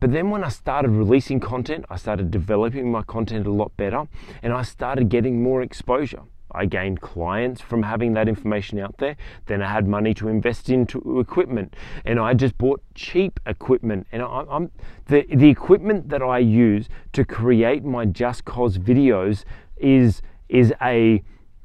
but 0.00 0.12
then 0.12 0.30
when 0.30 0.44
I 0.44 0.48
started 0.48 0.90
releasing 0.90 1.40
content, 1.40 1.84
I 1.88 1.96
started 1.96 2.30
developing 2.30 2.90
my 2.90 3.02
content 3.02 3.46
a 3.46 3.52
lot 3.52 3.76
better 3.76 4.06
and 4.42 4.52
I 4.52 4.62
started 4.62 5.08
getting 5.08 5.42
more 5.42 5.62
exposure. 5.62 6.22
I 6.56 6.64
gained 6.64 7.00
clients 7.00 7.60
from 7.60 7.82
having 7.82 8.14
that 8.14 8.28
information 8.28 8.78
out 8.78 8.96
there. 8.98 9.16
Then 9.46 9.62
I 9.62 9.70
had 9.70 9.86
money 9.86 10.14
to 10.14 10.28
invest 10.28 10.70
into 10.70 11.20
equipment, 11.20 11.74
and 12.04 12.18
I 12.18 12.34
just 12.34 12.56
bought 12.56 12.82
cheap 12.94 13.38
equipment. 13.46 14.06
And 14.10 14.22
I, 14.22 14.44
am 14.50 14.70
the 15.06 15.26
the 15.28 15.48
equipment 15.48 16.08
that 16.08 16.22
I 16.22 16.38
use 16.38 16.88
to 17.12 17.24
create 17.24 17.84
my 17.84 18.06
Just 18.06 18.44
Cause 18.44 18.78
videos 18.78 19.44
is 19.76 20.22
is 20.48 20.72
a 20.80 21.22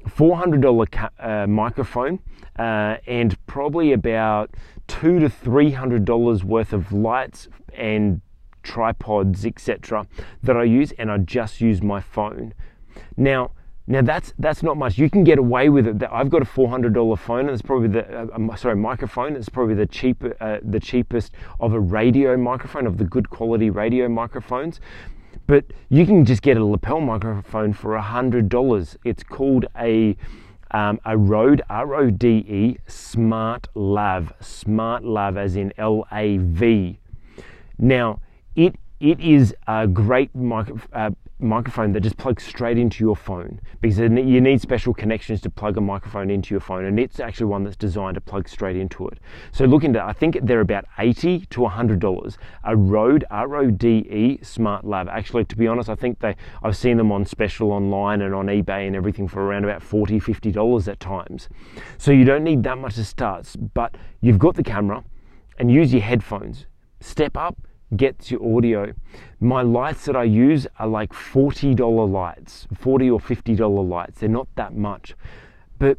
$400 0.08 0.92
ca- 0.92 1.10
uh, 1.20 1.46
microphone 1.48 2.20
uh, 2.58 2.98
and 3.06 3.38
probably 3.46 3.94
about 3.94 4.50
two 4.92 5.20
to 5.20 5.30
three 5.30 5.72
hundred 5.72 6.04
dollars 6.04 6.44
worth 6.44 6.74
of 6.74 6.92
lights 6.92 7.48
and 7.74 8.20
tripods, 8.62 9.46
etc., 9.46 10.06
that 10.44 10.58
I 10.58 10.64
use, 10.64 10.92
and 11.00 11.10
I 11.10 11.18
just 11.18 11.62
use 11.62 11.82
my 11.82 12.02
phone. 12.02 12.54
Now, 13.16 13.52
now 13.88 14.02
that's 14.02 14.34
that's 14.38 14.62
not 14.62 14.76
much. 14.76 14.98
You 14.98 15.10
can 15.10 15.24
get 15.24 15.40
away 15.40 15.70
with 15.70 15.88
it. 15.88 16.04
I've 16.12 16.30
got 16.30 16.42
a 16.42 16.46
four 16.46 16.68
hundred 16.68 16.94
dollar 16.94 17.16
phone, 17.16 17.42
and 17.42 17.52
it's 17.52 17.62
probably 17.62 17.88
the 17.88 18.34
uh, 18.34 18.56
sorry 18.58 18.76
microphone. 18.76 19.38
It's 19.38 19.48
probably 19.48 19.76
the 19.76 19.88
cheap 19.88 20.24
uh, 20.42 20.58
the 20.62 20.80
cheapest 20.80 21.32
of 21.62 21.74
a 21.74 21.80
radio 21.80 22.36
microphone 22.36 22.86
of 22.86 22.98
the 22.98 23.06
good 23.06 23.30
quality 23.30 23.70
radio 23.70 24.10
microphones. 24.10 24.82
But 25.48 25.66
you 25.88 26.06
can 26.06 26.26
just 26.26 26.42
get 26.42 26.58
a 26.58 26.66
lapel 26.66 27.00
microphone 27.00 27.72
for 27.72 27.96
a 27.96 28.02
hundred 28.02 28.50
dollars. 28.50 28.98
It's 29.06 29.24
called 29.24 29.68
a 29.78 30.18
um, 30.72 31.00
a 31.06 31.18
Rode 31.18 31.62
R 31.70 31.96
O 31.96 32.10
D 32.10 32.28
E 32.48 32.78
Smart 32.88 33.68
Lav, 33.76 34.34
Smart 34.40 35.04
Lav 35.04 35.38
as 35.38 35.56
in 35.56 35.74
L 35.78 36.06
A 36.12 36.38
V. 36.38 37.00
Now 37.78 38.20
it 38.56 38.76
it 39.00 39.20
is 39.20 39.56
a 39.68 39.88
great 39.88 40.34
micro, 40.36 40.80
uh, 40.94 41.12
microphone 41.42 41.92
that 41.94 42.02
just 42.02 42.18
plugs 42.18 42.44
straight 42.44 42.78
into 42.78 43.04
your 43.04 43.16
phone 43.16 43.60
because 43.82 43.98
you 44.00 44.42
need 44.42 44.62
special 44.62 44.94
connections 44.94 45.42
to 45.42 45.50
plug 45.50 45.78
a 45.78 45.82
microphone 45.82 46.30
into 46.30 46.54
your 46.54 46.62
phone 46.62 46.86
and 46.86 47.00
it's 47.00 47.20
actually 47.20 47.48
one 47.48 47.64
that's 47.64 47.76
designed 47.76 48.16
to 48.16 48.22
plug 48.22 48.48
straight 48.48 48.76
into 48.76 49.08
it. 49.08 49.20
So 49.52 49.66
look 49.66 49.84
into 49.84 50.02
i 50.04 50.14
think 50.14 50.38
they're 50.44 50.62
about 50.62 50.86
80 50.98 51.46
to 51.48 51.62
100 51.62 52.00
dollars. 52.00 52.38
A 52.64 52.76
rode 52.76 53.26
r-o-d-e 53.32 54.40
smart 54.44 54.86
lav 54.86 55.08
actually 55.08 55.46
to 55.46 55.56
be 55.56 55.68
honest 55.68 55.90
i 55.90 55.96
think 55.96 56.20
they 56.20 56.36
i've 56.64 56.78
seen 56.78 56.98
them 56.98 57.12
on 57.12 57.26
special 57.26 57.72
online 57.72 58.22
and 58.22 58.34
on 58.34 58.48
ebay 58.48 58.88
and 58.88 58.96
everything 58.96 59.28
for 59.28 59.42
around 59.42 59.64
about 59.64 59.82
40 59.82 60.20
50 60.20 60.52
dollars 60.52 60.88
at 60.88 61.00
times. 61.00 61.50
So 61.98 62.12
you 62.12 62.26
don't 62.26 62.44
need 62.44 62.64
that 62.64 62.78
much 62.78 62.96
to 62.96 63.04
start 63.04 63.54
but 63.74 63.96
you've 64.22 64.40
got 64.40 64.56
the 64.56 64.64
camera 64.64 65.04
and 65.58 65.72
use 65.72 65.94
your 65.94 66.02
headphones. 66.02 66.66
Step 67.00 67.36
up 67.36 67.56
gets 67.96 68.32
your 68.32 68.58
audio. 68.58 68.94
My 69.40 69.62
lights 69.62 70.06
that 70.06 70.16
I 70.16 70.24
use 70.24 70.68
are 70.80 70.88
like 70.88 71.12
$40 71.12 72.10
lights, 72.10 72.68
40 72.76 73.10
or 73.10 73.20
$50 73.20 73.90
lights. 73.90 74.20
They're 74.20 74.30
not 74.30 74.48
that 74.56 74.76
much. 74.76 75.16
But 75.80 75.98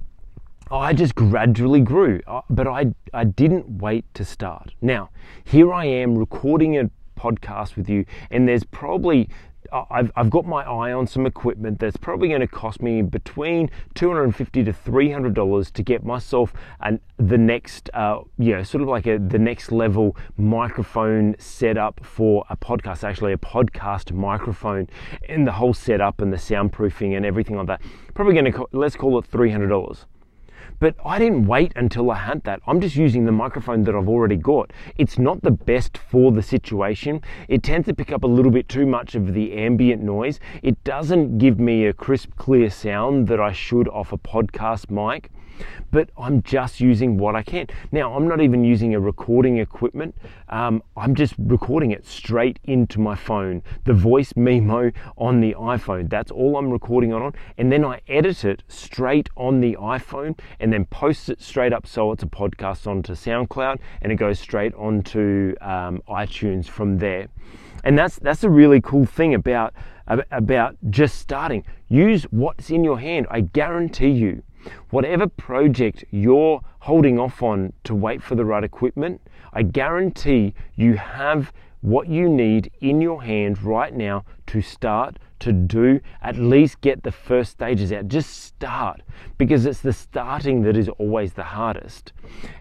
I 0.70 0.94
just 0.94 1.14
gradually 1.14 1.80
grew, 1.80 2.20
but 2.48 2.66
I, 2.66 2.94
I 3.12 3.24
didn't 3.24 3.68
wait 3.82 4.06
to 4.14 4.24
start. 4.24 4.74
Now, 4.80 5.10
here 5.44 5.72
I 5.72 5.84
am 5.84 6.16
recording 6.16 6.78
a 6.78 6.90
podcast 7.18 7.76
with 7.76 7.90
you, 7.90 8.06
and 8.30 8.48
there's 8.48 8.64
probably 8.64 9.28
I've, 9.90 10.12
I've 10.16 10.30
got 10.30 10.44
my 10.46 10.62
eye 10.62 10.92
on 10.92 11.06
some 11.06 11.26
equipment 11.26 11.78
that's 11.78 11.96
probably 11.96 12.28
going 12.28 12.40
to 12.40 12.46
cost 12.46 12.82
me 12.82 13.02
between 13.02 13.70
250 13.94 14.64
to 14.64 14.72
300 14.72 15.34
dollars 15.34 15.70
to 15.72 15.82
get 15.82 16.04
myself 16.04 16.52
an, 16.80 17.00
the 17.16 17.38
next, 17.38 17.88
uh, 17.94 18.20
yeah, 18.38 18.62
sort 18.62 18.82
of 18.82 18.88
like 18.88 19.06
a, 19.06 19.18
the 19.18 19.38
next 19.38 19.72
level 19.72 20.16
microphone 20.36 21.34
setup 21.38 22.04
for 22.04 22.44
a 22.50 22.56
podcast. 22.56 23.02
Actually, 23.02 23.32
a 23.32 23.38
podcast 23.38 24.12
microphone 24.12 24.88
and 25.28 25.46
the 25.46 25.52
whole 25.52 25.74
setup 25.74 26.20
and 26.20 26.32
the 26.32 26.36
soundproofing 26.36 27.16
and 27.16 27.24
everything 27.24 27.56
like 27.56 27.66
that. 27.66 27.80
Probably 28.14 28.34
going 28.34 28.52
to 28.52 28.66
let's 28.72 28.96
call 28.96 29.18
it 29.18 29.24
300 29.26 29.68
dollars. 29.68 30.06
But 30.82 30.96
I 31.04 31.20
didn't 31.20 31.46
wait 31.46 31.72
until 31.76 32.10
I 32.10 32.16
had 32.16 32.42
that. 32.42 32.60
I'm 32.66 32.80
just 32.80 32.96
using 32.96 33.24
the 33.24 33.30
microphone 33.30 33.84
that 33.84 33.94
I've 33.94 34.08
already 34.08 34.34
got. 34.34 34.72
It's 34.96 35.16
not 35.16 35.40
the 35.40 35.52
best 35.52 35.96
for 35.96 36.32
the 36.32 36.42
situation. 36.42 37.20
It 37.46 37.62
tends 37.62 37.86
to 37.86 37.94
pick 37.94 38.10
up 38.10 38.24
a 38.24 38.26
little 38.26 38.50
bit 38.50 38.68
too 38.68 38.84
much 38.84 39.14
of 39.14 39.32
the 39.32 39.52
ambient 39.52 40.02
noise. 40.02 40.40
It 40.60 40.82
doesn't 40.82 41.38
give 41.38 41.60
me 41.60 41.86
a 41.86 41.92
crisp, 41.92 42.34
clear 42.34 42.68
sound 42.68 43.28
that 43.28 43.38
I 43.38 43.52
should 43.52 43.86
off 43.90 44.12
a 44.12 44.18
podcast 44.18 44.90
mic 44.90 45.30
but 45.90 46.10
I'm 46.16 46.42
just 46.42 46.80
using 46.80 47.18
what 47.18 47.36
I 47.36 47.42
can. 47.42 47.66
Now, 47.92 48.14
I'm 48.14 48.26
not 48.26 48.40
even 48.40 48.64
using 48.64 48.94
a 48.94 49.00
recording 49.00 49.58
equipment. 49.58 50.16
Um, 50.48 50.82
I'm 50.96 51.14
just 51.14 51.34
recording 51.38 51.90
it 51.90 52.06
straight 52.06 52.58
into 52.64 52.98
my 52.98 53.14
phone, 53.14 53.62
the 53.84 53.92
voice 53.92 54.32
memo 54.36 54.90
on 55.16 55.40
the 55.40 55.54
iPhone. 55.54 56.08
That's 56.08 56.30
all 56.30 56.56
I'm 56.56 56.70
recording 56.70 57.12
on. 57.12 57.34
And 57.58 57.70
then 57.70 57.84
I 57.84 58.00
edit 58.08 58.44
it 58.44 58.62
straight 58.68 59.28
on 59.36 59.60
the 59.60 59.76
iPhone 59.76 60.38
and 60.60 60.72
then 60.72 60.86
post 60.86 61.28
it 61.28 61.42
straight 61.42 61.72
up 61.72 61.86
so 61.86 62.12
it's 62.12 62.22
a 62.22 62.26
podcast 62.26 62.86
onto 62.86 63.14
SoundCloud 63.14 63.78
and 64.00 64.10
it 64.10 64.16
goes 64.16 64.38
straight 64.38 64.74
onto 64.74 65.54
um, 65.60 66.02
iTunes 66.08 66.66
from 66.66 66.98
there. 66.98 67.28
And 67.84 67.98
that's 67.98 68.16
that's 68.16 68.44
a 68.44 68.50
really 68.50 68.80
cool 68.80 69.04
thing 69.04 69.34
about 69.34 69.74
about 70.06 70.76
just 70.90 71.18
starting. 71.18 71.64
Use 71.88 72.24
what's 72.24 72.70
in 72.70 72.84
your 72.84 72.98
hand. 72.98 73.26
I 73.30 73.40
guarantee 73.40 74.10
you 74.10 74.42
Whatever 74.90 75.26
project 75.26 76.04
you're 76.10 76.60
holding 76.80 77.18
off 77.18 77.42
on 77.42 77.72
to 77.84 77.94
wait 77.94 78.22
for 78.22 78.34
the 78.34 78.44
right 78.44 78.64
equipment, 78.64 79.20
I 79.52 79.62
guarantee 79.62 80.54
you 80.74 80.94
have 80.94 81.52
what 81.80 82.08
you 82.08 82.28
need 82.28 82.70
in 82.80 83.00
your 83.00 83.22
hand 83.22 83.62
right 83.62 83.94
now 83.94 84.24
to 84.46 84.60
start 84.60 85.18
to 85.40 85.52
do 85.52 86.00
at 86.20 86.36
least 86.36 86.80
get 86.80 87.02
the 87.02 87.10
first 87.10 87.50
stages 87.50 87.92
out. 87.92 88.06
Just 88.06 88.44
start 88.44 89.02
because 89.38 89.66
it's 89.66 89.80
the 89.80 89.92
starting 89.92 90.62
that 90.62 90.76
is 90.76 90.88
always 90.88 91.32
the 91.32 91.42
hardest. 91.42 92.12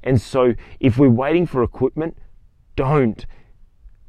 And 0.04 0.20
so 0.20 0.56
if 0.80 0.98
we're 0.98 1.10
waiting 1.10 1.46
for 1.46 1.62
equipment 1.62 2.18
don't. 2.76 3.26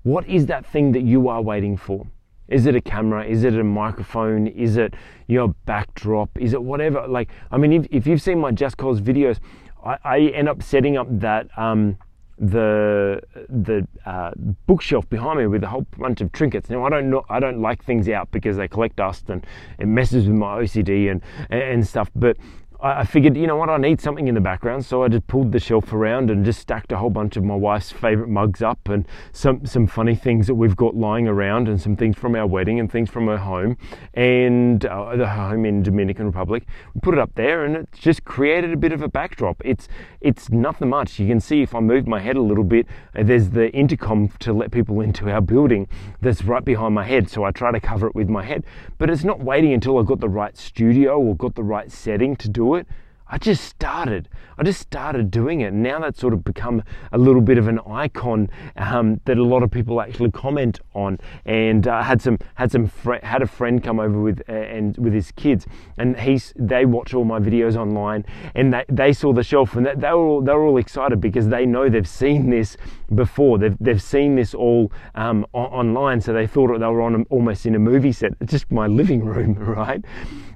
What 0.02 0.26
is 0.26 0.46
that 0.46 0.64
thing 0.66 0.92
that 0.92 1.02
you 1.02 1.28
are 1.28 1.42
waiting 1.42 1.76
for 1.76 2.06
is 2.52 2.66
it 2.66 2.76
a 2.76 2.80
camera? 2.80 3.24
Is 3.24 3.44
it 3.44 3.54
a 3.54 3.64
microphone? 3.64 4.46
Is 4.46 4.76
it 4.76 4.94
your 5.26 5.48
backdrop? 5.64 6.30
Is 6.38 6.52
it 6.52 6.62
whatever? 6.62 7.06
Like, 7.08 7.30
I 7.50 7.56
mean, 7.56 7.72
if, 7.72 7.86
if 7.90 8.06
you've 8.06 8.22
seen 8.22 8.38
my 8.38 8.50
Just 8.50 8.76
Cause 8.76 9.00
videos, 9.00 9.38
I, 9.84 9.96
I 10.04 10.18
end 10.20 10.48
up 10.48 10.62
setting 10.62 10.96
up 10.96 11.06
that 11.20 11.48
um, 11.58 11.96
the 12.38 13.20
the 13.48 13.86
uh, 14.04 14.32
bookshelf 14.66 15.08
behind 15.08 15.38
me 15.38 15.46
with 15.46 15.62
a 15.62 15.68
whole 15.68 15.86
bunch 15.98 16.20
of 16.20 16.32
trinkets. 16.32 16.70
Now 16.70 16.84
I 16.84 16.90
don't 16.90 17.08
know, 17.10 17.24
I 17.28 17.40
don't 17.40 17.60
like 17.60 17.84
things 17.84 18.08
out 18.08 18.30
because 18.30 18.56
they 18.56 18.68
collect 18.68 18.96
dust 18.96 19.30
and 19.30 19.46
it 19.78 19.86
messes 19.86 20.26
with 20.26 20.36
my 20.36 20.58
OCD 20.58 21.10
and 21.10 21.22
and 21.50 21.86
stuff. 21.86 22.10
But 22.14 22.36
I 22.84 23.04
figured, 23.04 23.36
you 23.36 23.46
know 23.46 23.56
what, 23.56 23.70
I 23.70 23.76
need 23.76 24.00
something 24.00 24.26
in 24.26 24.34
the 24.34 24.40
background, 24.40 24.84
so 24.84 25.04
I 25.04 25.08
just 25.08 25.28
pulled 25.28 25.52
the 25.52 25.60
shelf 25.60 25.92
around 25.92 26.30
and 26.30 26.44
just 26.44 26.58
stacked 26.58 26.90
a 26.90 26.96
whole 26.96 27.10
bunch 27.10 27.36
of 27.36 27.44
my 27.44 27.54
wife's 27.54 27.92
favourite 27.92 28.28
mugs 28.28 28.60
up 28.60 28.88
and 28.88 29.06
some 29.30 29.64
some 29.64 29.86
funny 29.86 30.16
things 30.16 30.48
that 30.48 30.56
we've 30.56 30.74
got 30.74 30.96
lying 30.96 31.28
around 31.28 31.68
and 31.68 31.80
some 31.80 31.94
things 31.94 32.18
from 32.18 32.34
our 32.34 32.46
wedding 32.46 32.80
and 32.80 32.90
things 32.90 33.08
from 33.08 33.28
her 33.28 33.36
home 33.36 33.76
and 34.14 34.84
uh, 34.84 35.14
the 35.14 35.28
home 35.28 35.64
in 35.64 35.84
Dominican 35.84 36.26
Republic. 36.26 36.66
We 36.92 37.00
put 37.00 37.14
it 37.14 37.20
up 37.20 37.32
there 37.36 37.64
and 37.64 37.76
it 37.76 37.88
just 37.92 38.24
created 38.24 38.72
a 38.72 38.76
bit 38.76 38.90
of 38.90 39.00
a 39.00 39.08
backdrop. 39.08 39.62
It's 39.64 39.86
it's 40.20 40.50
nothing 40.50 40.88
much. 40.88 41.20
You 41.20 41.28
can 41.28 41.38
see 41.38 41.62
if 41.62 41.76
I 41.76 41.80
move 41.80 42.08
my 42.08 42.18
head 42.18 42.34
a 42.34 42.42
little 42.42 42.64
bit, 42.64 42.88
there's 43.14 43.50
the 43.50 43.70
intercom 43.70 44.28
to 44.40 44.52
let 44.52 44.72
people 44.72 45.00
into 45.00 45.30
our 45.30 45.40
building 45.40 45.86
that's 46.20 46.42
right 46.42 46.64
behind 46.64 46.96
my 46.96 47.04
head, 47.04 47.30
so 47.30 47.44
I 47.44 47.52
try 47.52 47.70
to 47.70 47.80
cover 47.80 48.08
it 48.08 48.16
with 48.16 48.28
my 48.28 48.42
head. 48.42 48.64
But 48.98 49.08
it's 49.08 49.22
not 49.22 49.38
waiting 49.38 49.72
until 49.72 49.98
I've 49.98 50.06
got 50.06 50.18
the 50.18 50.28
right 50.28 50.56
studio 50.56 51.20
or 51.20 51.36
got 51.36 51.54
the 51.54 51.62
right 51.62 51.90
setting 51.92 52.34
to 52.36 52.48
do 52.48 52.71
it. 52.74 52.86
I 53.32 53.38
just 53.38 53.64
started. 53.64 54.28
I 54.58 54.62
just 54.62 54.80
started 54.80 55.30
doing 55.30 55.62
it. 55.62 55.72
Now 55.72 55.98
that's 56.00 56.20
sort 56.20 56.34
of 56.34 56.44
become 56.44 56.82
a 57.12 57.18
little 57.18 57.40
bit 57.40 57.56
of 57.56 57.66
an 57.66 57.80
icon 57.86 58.50
um, 58.76 59.22
that 59.24 59.38
a 59.38 59.42
lot 59.42 59.62
of 59.62 59.70
people 59.70 60.02
actually 60.02 60.30
comment 60.30 60.80
on. 60.92 61.18
And 61.46 61.88
uh, 61.88 62.02
had 62.02 62.20
some 62.20 62.38
had 62.56 62.70
some 62.70 62.86
fr- 62.86 63.22
had 63.22 63.40
a 63.40 63.46
friend 63.46 63.82
come 63.82 63.98
over 64.00 64.20
with 64.20 64.42
uh, 64.50 64.52
and 64.52 64.98
with 64.98 65.14
his 65.14 65.32
kids, 65.32 65.66
and 65.96 66.20
he's 66.20 66.52
they 66.56 66.84
watch 66.84 67.14
all 67.14 67.24
my 67.24 67.40
videos 67.40 67.74
online, 67.74 68.26
and 68.54 68.74
they, 68.74 68.84
they 68.90 69.14
saw 69.14 69.32
the 69.32 69.42
shelf, 69.42 69.76
and 69.76 69.86
they, 69.86 69.94
they 69.94 70.12
were 70.12 70.26
all, 70.26 70.42
they 70.42 70.52
were 70.52 70.66
all 70.66 70.76
excited 70.76 71.18
because 71.18 71.48
they 71.48 71.64
know 71.64 71.88
they've 71.88 72.06
seen 72.06 72.50
this 72.50 72.76
before. 73.14 73.56
They've 73.56 73.76
they've 73.80 74.02
seen 74.02 74.36
this 74.36 74.52
all 74.52 74.92
um, 75.14 75.46
online, 75.54 76.20
so 76.20 76.34
they 76.34 76.46
thought 76.46 76.78
they 76.78 76.86
were 76.86 77.00
on 77.00 77.14
a, 77.14 77.22
almost 77.30 77.64
in 77.64 77.74
a 77.74 77.78
movie 77.78 78.12
set. 78.12 78.34
It's 78.42 78.52
just 78.52 78.70
my 78.70 78.88
living 78.88 79.24
room, 79.24 79.54
right? 79.58 80.04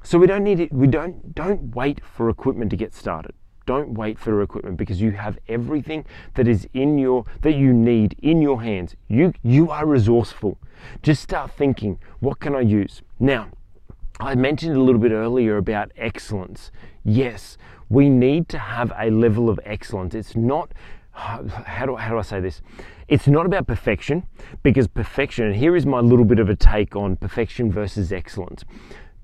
So 0.06 0.20
we 0.20 0.28
don't 0.28 0.44
need 0.44 0.60
it. 0.60 0.72
We 0.72 0.86
don't 0.86 1.34
don't 1.34 1.74
wait 1.74 2.00
for 2.04 2.30
equipment 2.30 2.70
to 2.70 2.76
get 2.76 2.94
started. 2.94 3.34
Don't 3.66 3.94
wait 3.94 4.20
for 4.20 4.40
equipment 4.40 4.76
because 4.76 5.00
you 5.00 5.10
have 5.10 5.36
everything 5.48 6.04
that 6.34 6.46
is 6.46 6.68
in 6.74 6.96
your 6.96 7.24
that 7.42 7.56
you 7.56 7.72
need 7.72 8.14
in 8.22 8.40
your 8.40 8.62
hands. 8.62 8.94
You 9.08 9.32
you 9.42 9.68
are 9.68 9.84
resourceful. 9.84 10.60
Just 11.02 11.24
start 11.24 11.50
thinking, 11.50 11.98
what 12.20 12.38
can 12.38 12.54
I 12.54 12.60
use? 12.60 13.02
Now, 13.18 13.48
I 14.20 14.36
mentioned 14.36 14.76
a 14.76 14.80
little 14.80 15.00
bit 15.00 15.10
earlier 15.10 15.56
about 15.56 15.90
excellence. 15.96 16.70
Yes, 17.02 17.58
we 17.88 18.08
need 18.08 18.48
to 18.50 18.58
have 18.58 18.92
a 18.96 19.10
level 19.10 19.50
of 19.50 19.58
excellence. 19.64 20.14
It's 20.14 20.36
not 20.36 20.70
how 21.10 21.42
do, 21.84 21.96
how 21.96 22.10
do 22.10 22.18
I 22.18 22.22
say 22.22 22.38
this? 22.38 22.62
It's 23.08 23.26
not 23.26 23.44
about 23.44 23.66
perfection 23.66 24.24
because 24.62 24.86
perfection, 24.86 25.46
and 25.46 25.56
here 25.56 25.74
is 25.74 25.84
my 25.84 25.98
little 25.98 26.24
bit 26.24 26.38
of 26.38 26.48
a 26.48 26.54
take 26.54 26.94
on 26.94 27.16
perfection 27.16 27.72
versus 27.72 28.12
excellence. 28.12 28.64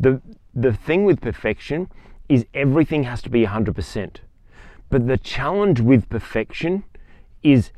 The, 0.02 0.20
the 0.52 0.72
thing 0.72 1.04
with 1.04 1.20
perfection 1.20 1.88
is 2.28 2.44
everything 2.52 3.04
has 3.04 3.22
to 3.22 3.30
be 3.30 3.46
100%. 3.46 4.16
But 4.90 5.06
the 5.06 5.16
challenge 5.16 5.80
with 5.80 6.08
perfection 6.10 6.84
is 7.42 7.70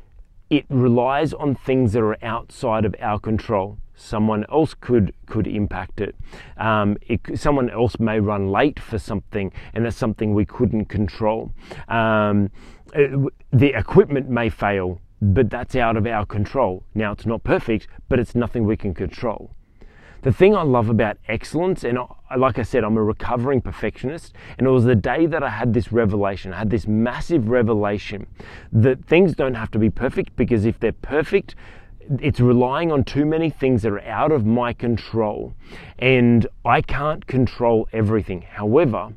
it 0.49 0.65
relies 0.69 1.33
on 1.33 1.55
things 1.55 1.93
that 1.93 2.01
are 2.01 2.17
outside 2.23 2.83
of 2.83 2.95
our 2.99 3.19
control. 3.19 3.77
Someone 3.95 4.43
else 4.51 4.73
could 4.73 5.13
could 5.25 5.47
impact 5.47 6.01
it. 6.01 6.15
Um, 6.57 6.97
it 7.01 7.21
someone 7.39 7.69
else 7.69 7.97
may 7.99 8.19
run 8.19 8.49
late 8.49 8.79
for 8.79 8.99
something, 8.99 9.53
and 9.73 9.85
that's 9.85 9.95
something 9.95 10.33
we 10.33 10.45
couldn't 10.45 10.85
control. 10.85 11.53
Um, 11.87 12.49
it, 12.93 13.17
the 13.53 13.77
equipment 13.77 14.29
may 14.29 14.49
fail, 14.49 14.99
but 15.21 15.49
that's 15.49 15.75
out 15.75 15.95
of 15.95 16.05
our 16.05 16.25
control. 16.25 16.83
Now 16.93 17.13
it's 17.13 17.25
not 17.25 17.43
perfect, 17.43 17.87
but 18.09 18.19
it's 18.19 18.35
nothing 18.35 18.65
we 18.65 18.75
can 18.75 18.93
control. 18.93 19.51
The 20.25 20.33
thing 20.33 20.55
I 20.55 20.63
love 20.63 20.89
about 20.89 21.19
excellence, 21.27 21.83
and 21.83 21.99
I, 21.99 22.35
like 22.35 22.57
I 22.57 22.63
said, 22.63 22.83
I'm 22.83 22.97
a 22.97 23.03
recovering 23.03 23.61
perfectionist, 23.61 24.33
and 24.57 24.65
it 24.65 24.71
was 24.71 24.83
the 24.83 24.95
day 24.95 25.27
that 25.27 25.43
I 25.43 25.49
had 25.49 25.71
this 25.71 25.91
revelation, 25.91 26.51
I 26.51 26.57
had 26.57 26.71
this 26.71 26.87
massive 26.87 27.47
revelation 27.47 28.25
that 28.71 29.05
things 29.05 29.35
don't 29.35 29.53
have 29.53 29.69
to 29.69 29.77
be 29.77 29.91
perfect 29.91 30.35
because 30.35 30.65
if 30.65 30.79
they're 30.79 30.93
perfect, 30.93 31.53
it's 32.19 32.39
relying 32.39 32.91
on 32.91 33.03
too 33.03 33.23
many 33.23 33.51
things 33.51 33.83
that 33.83 33.91
are 33.91 34.01
out 34.01 34.31
of 34.31 34.47
my 34.47 34.73
control, 34.73 35.53
and 35.99 36.47
I 36.65 36.81
can't 36.81 37.27
control 37.27 37.87
everything. 37.93 38.41
However, 38.41 39.13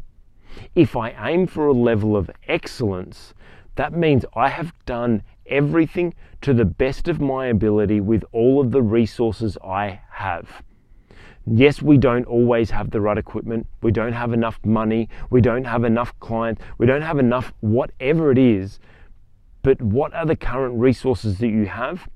if 0.74 0.94
I 0.94 1.12
aim 1.26 1.46
for 1.46 1.68
a 1.68 1.72
level 1.72 2.18
of 2.18 2.30
excellence, 2.48 3.32
that 3.76 3.94
means 3.94 4.26
I 4.36 4.50
have 4.50 4.74
done 4.84 5.22
everything 5.46 6.12
to 6.42 6.52
the 6.52 6.66
best 6.66 7.08
of 7.08 7.18
my 7.18 7.46
ability 7.46 7.98
with 7.98 8.26
all 8.30 8.60
of 8.60 8.72
the 8.72 8.82
resources 8.82 9.56
I 9.64 10.00
have. 10.10 10.62
Yes, 11.50 11.80
we 11.80 11.96
don't 11.96 12.26
always 12.26 12.70
have 12.70 12.90
the 12.90 13.00
right 13.00 13.16
equipment. 13.16 13.66
We 13.82 13.90
don't 13.90 14.12
have 14.12 14.32
enough 14.32 14.58
money. 14.64 15.08
We 15.30 15.40
don't 15.40 15.64
have 15.64 15.84
enough 15.84 16.18
clients. 16.20 16.62
We 16.76 16.86
don't 16.86 17.02
have 17.02 17.18
enough, 17.18 17.52
whatever 17.60 18.30
it 18.30 18.38
is. 18.38 18.80
But 19.62 19.80
what 19.80 20.12
are 20.14 20.26
the 20.26 20.36
current 20.36 20.78
resources 20.78 21.38
that 21.38 21.48
you 21.48 21.66
have? 21.66 22.08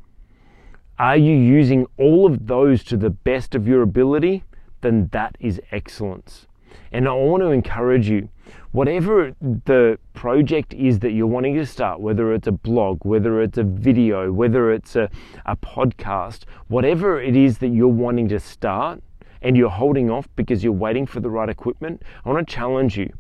Are 0.98 1.16
you 1.16 1.34
using 1.34 1.86
all 1.98 2.26
of 2.26 2.46
those 2.46 2.84
to 2.84 2.96
the 2.96 3.10
best 3.10 3.54
of 3.54 3.66
your 3.66 3.82
ability? 3.82 4.44
Then 4.82 5.08
that 5.12 5.36
is 5.40 5.60
excellence. 5.70 6.46
And 6.92 7.08
I 7.08 7.12
want 7.12 7.42
to 7.42 7.48
encourage 7.48 8.08
you, 8.08 8.28
whatever 8.72 9.34
the 9.40 9.98
project 10.12 10.74
is 10.74 10.98
that 11.00 11.12
you're 11.12 11.26
wanting 11.26 11.54
to 11.54 11.66
start, 11.66 12.00
whether 12.00 12.34
it's 12.34 12.48
a 12.48 12.52
blog, 12.52 13.04
whether 13.04 13.40
it's 13.40 13.58
a 13.58 13.64
video, 13.64 14.30
whether 14.30 14.72
it's 14.72 14.94
a, 14.94 15.08
a 15.46 15.56
podcast, 15.56 16.44
whatever 16.68 17.20
it 17.20 17.34
is 17.34 17.58
that 17.58 17.68
you're 17.68 17.88
wanting 17.88 18.28
to 18.28 18.38
start, 18.38 19.02
and 19.42 19.56
you're 19.56 19.70
holding 19.70 20.10
off 20.10 20.28
because 20.36 20.64
you're 20.64 20.72
waiting 20.72 21.06
for 21.06 21.20
the 21.20 21.30
right 21.30 21.48
equipment, 21.48 22.02
I 22.24 22.30
want 22.30 22.48
to 22.48 22.54
challenge 22.54 22.96
you. 22.96 23.12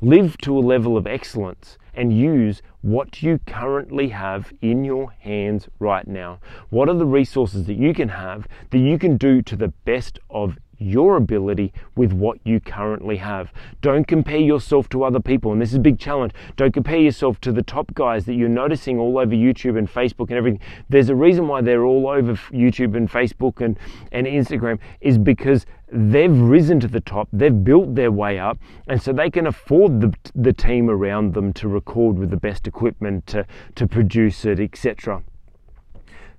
Live 0.00 0.36
to 0.38 0.58
a 0.58 0.60
level 0.60 0.96
of 0.96 1.06
excellence 1.06 1.78
and 1.94 2.16
use 2.16 2.60
what 2.82 3.22
you 3.22 3.38
currently 3.46 4.08
have 4.08 4.52
in 4.60 4.84
your 4.84 5.12
hands 5.20 5.68
right 5.78 6.06
now. 6.06 6.40
What 6.68 6.88
are 6.88 6.94
the 6.94 7.06
resources 7.06 7.66
that 7.66 7.78
you 7.78 7.94
can 7.94 8.08
have 8.10 8.46
that 8.70 8.78
you 8.78 8.98
can 8.98 9.16
do 9.16 9.40
to 9.42 9.56
the 9.56 9.68
best 9.68 10.18
of 10.28 10.58
your 10.78 11.16
ability 11.16 11.72
with 11.96 12.12
what 12.12 12.38
you 12.44 12.60
currently 12.60 13.16
have. 13.16 13.52
Don't 13.80 14.06
compare 14.06 14.38
yourself 14.38 14.88
to 14.90 15.04
other 15.04 15.20
people, 15.20 15.52
and 15.52 15.60
this 15.60 15.70
is 15.70 15.76
a 15.76 15.80
big 15.80 15.98
challenge. 15.98 16.32
Don't 16.56 16.72
compare 16.72 16.98
yourself 16.98 17.40
to 17.42 17.52
the 17.52 17.62
top 17.62 17.92
guys 17.94 18.24
that 18.26 18.34
you're 18.34 18.48
noticing 18.48 18.98
all 18.98 19.18
over 19.18 19.34
YouTube 19.34 19.78
and 19.78 19.88
Facebook 19.88 20.28
and 20.28 20.38
everything. 20.38 20.60
There's 20.88 21.08
a 21.08 21.14
reason 21.14 21.48
why 21.48 21.60
they're 21.60 21.84
all 21.84 22.08
over 22.08 22.34
YouTube 22.52 22.96
and 22.96 23.10
Facebook 23.10 23.60
and, 23.60 23.78
and 24.12 24.26
Instagram 24.26 24.78
is 25.00 25.18
because 25.18 25.66
they've 25.90 26.36
risen 26.36 26.80
to 26.80 26.88
the 26.88 27.00
top, 27.00 27.28
they've 27.32 27.64
built 27.64 27.94
their 27.94 28.10
way 28.10 28.38
up, 28.38 28.58
and 28.88 29.00
so 29.00 29.12
they 29.12 29.30
can 29.30 29.46
afford 29.46 30.00
the, 30.00 30.12
the 30.34 30.52
team 30.52 30.90
around 30.90 31.34
them 31.34 31.52
to 31.52 31.68
record 31.68 32.18
with 32.18 32.30
the 32.30 32.36
best 32.36 32.66
equipment, 32.66 33.26
to, 33.28 33.46
to 33.74 33.86
produce 33.86 34.44
it, 34.44 34.58
etc. 34.58 35.22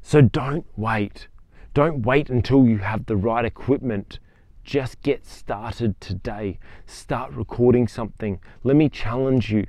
So 0.02 0.22
don't 0.22 0.66
wait. 0.76 1.28
Don't 1.74 2.06
wait 2.06 2.30
until 2.30 2.66
you 2.66 2.78
have 2.78 3.06
the 3.06 3.18
right 3.18 3.44
equipment. 3.44 4.20
Just 4.66 5.04
get 5.04 5.28
started 5.28 6.02
today. 6.02 6.58
Start 6.88 7.32
recording 7.34 7.88
something. 7.88 8.40
Let 8.64 8.76
me 8.76 8.90
challenge 8.90 9.52
you. 9.52 9.68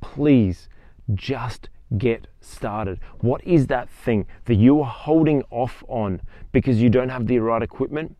Please 0.00 0.70
just 1.12 1.68
get 1.98 2.28
started. 2.40 2.98
What 3.20 3.44
is 3.44 3.66
that 3.66 3.90
thing 3.90 4.24
that 4.46 4.54
you 4.54 4.80
are 4.80 4.90
holding 4.90 5.42
off 5.50 5.84
on 5.86 6.22
because 6.50 6.80
you 6.80 6.88
don't 6.88 7.10
have 7.10 7.26
the 7.26 7.40
right 7.40 7.62
equipment? 7.62 8.16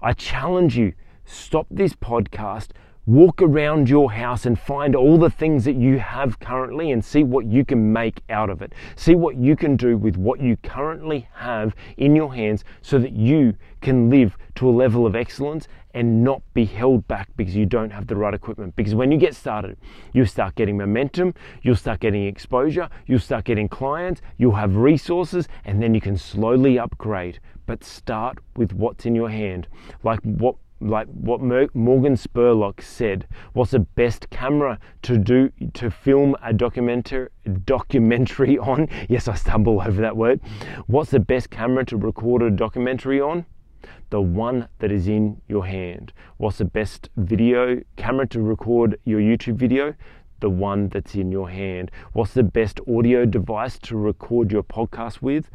I 0.00 0.12
challenge 0.12 0.76
you. 0.76 0.92
Stop 1.24 1.66
this 1.72 1.92
podcast 1.92 2.68
walk 3.08 3.40
around 3.40 3.88
your 3.88 4.12
house 4.12 4.44
and 4.44 4.60
find 4.60 4.94
all 4.94 5.16
the 5.16 5.30
things 5.30 5.64
that 5.64 5.76
you 5.76 5.98
have 5.98 6.38
currently 6.40 6.92
and 6.92 7.02
see 7.02 7.24
what 7.24 7.46
you 7.46 7.64
can 7.64 7.90
make 7.90 8.20
out 8.28 8.50
of 8.50 8.60
it. 8.60 8.74
See 8.96 9.14
what 9.14 9.36
you 9.36 9.56
can 9.56 9.76
do 9.76 9.96
with 9.96 10.18
what 10.18 10.40
you 10.40 10.58
currently 10.58 11.26
have 11.32 11.74
in 11.96 12.14
your 12.14 12.34
hands 12.34 12.64
so 12.82 12.98
that 12.98 13.12
you 13.12 13.54
can 13.80 14.10
live 14.10 14.36
to 14.56 14.68
a 14.68 14.70
level 14.70 15.06
of 15.06 15.16
excellence 15.16 15.68
and 15.94 16.22
not 16.22 16.42
be 16.52 16.66
held 16.66 17.08
back 17.08 17.30
because 17.34 17.56
you 17.56 17.64
don't 17.64 17.90
have 17.90 18.08
the 18.08 18.14
right 18.14 18.34
equipment. 18.34 18.76
Because 18.76 18.94
when 18.94 19.10
you 19.10 19.16
get 19.16 19.34
started, 19.34 19.78
you 20.12 20.26
start 20.26 20.54
getting 20.54 20.76
momentum, 20.76 21.32
you'll 21.62 21.76
start 21.76 22.00
getting 22.00 22.26
exposure, 22.26 22.90
you'll 23.06 23.20
start 23.20 23.46
getting 23.46 23.70
clients, 23.70 24.20
you'll 24.36 24.56
have 24.56 24.76
resources, 24.76 25.48
and 25.64 25.82
then 25.82 25.94
you 25.94 26.02
can 26.02 26.18
slowly 26.18 26.78
upgrade. 26.78 27.40
But 27.64 27.84
start 27.84 28.36
with 28.54 28.74
what's 28.74 29.06
in 29.06 29.14
your 29.14 29.30
hand. 29.30 29.66
Like 30.02 30.20
what 30.20 30.56
like 30.80 31.08
what 31.08 31.40
Morgan 31.40 32.14
Spurlock 32.14 32.80
said, 32.82 33.26
what's 33.52 33.72
the 33.72 33.80
best 33.80 34.30
camera 34.30 34.78
to 35.02 35.18
do 35.18 35.50
to 35.74 35.90
film 35.90 36.36
a 36.42 36.52
documentary 36.52 37.28
documentary 37.64 38.58
on? 38.70 38.88
Yes, 39.08 39.28
I 39.28 39.34
stumble 39.34 39.80
over 39.80 40.00
that 40.00 40.16
word. 40.16 40.40
What's 40.86 41.10
the 41.10 41.20
best 41.20 41.50
camera 41.50 41.84
to 41.86 41.96
record 41.96 42.42
a 42.42 42.50
documentary 42.50 43.20
on? 43.20 43.46
The 44.10 44.20
one 44.20 44.68
that 44.78 44.90
is 44.90 45.08
in 45.08 45.40
your 45.48 45.66
hand. 45.66 46.12
What's 46.38 46.58
the 46.58 46.64
best 46.64 47.10
video 47.16 47.80
camera 47.96 48.26
to 48.28 48.40
record 48.40 48.98
your 49.04 49.20
YouTube 49.20 49.56
video? 49.56 49.94
The 50.40 50.50
one 50.50 50.88
that's 50.88 51.14
in 51.14 51.32
your 51.32 51.50
hand. 51.50 51.90
What's 52.12 52.34
the 52.34 52.42
best 52.42 52.80
audio 52.88 53.24
device 53.24 53.78
to 53.80 53.96
record 53.96 54.52
your 54.52 54.62
podcast 54.62 55.20
with? 55.20 55.50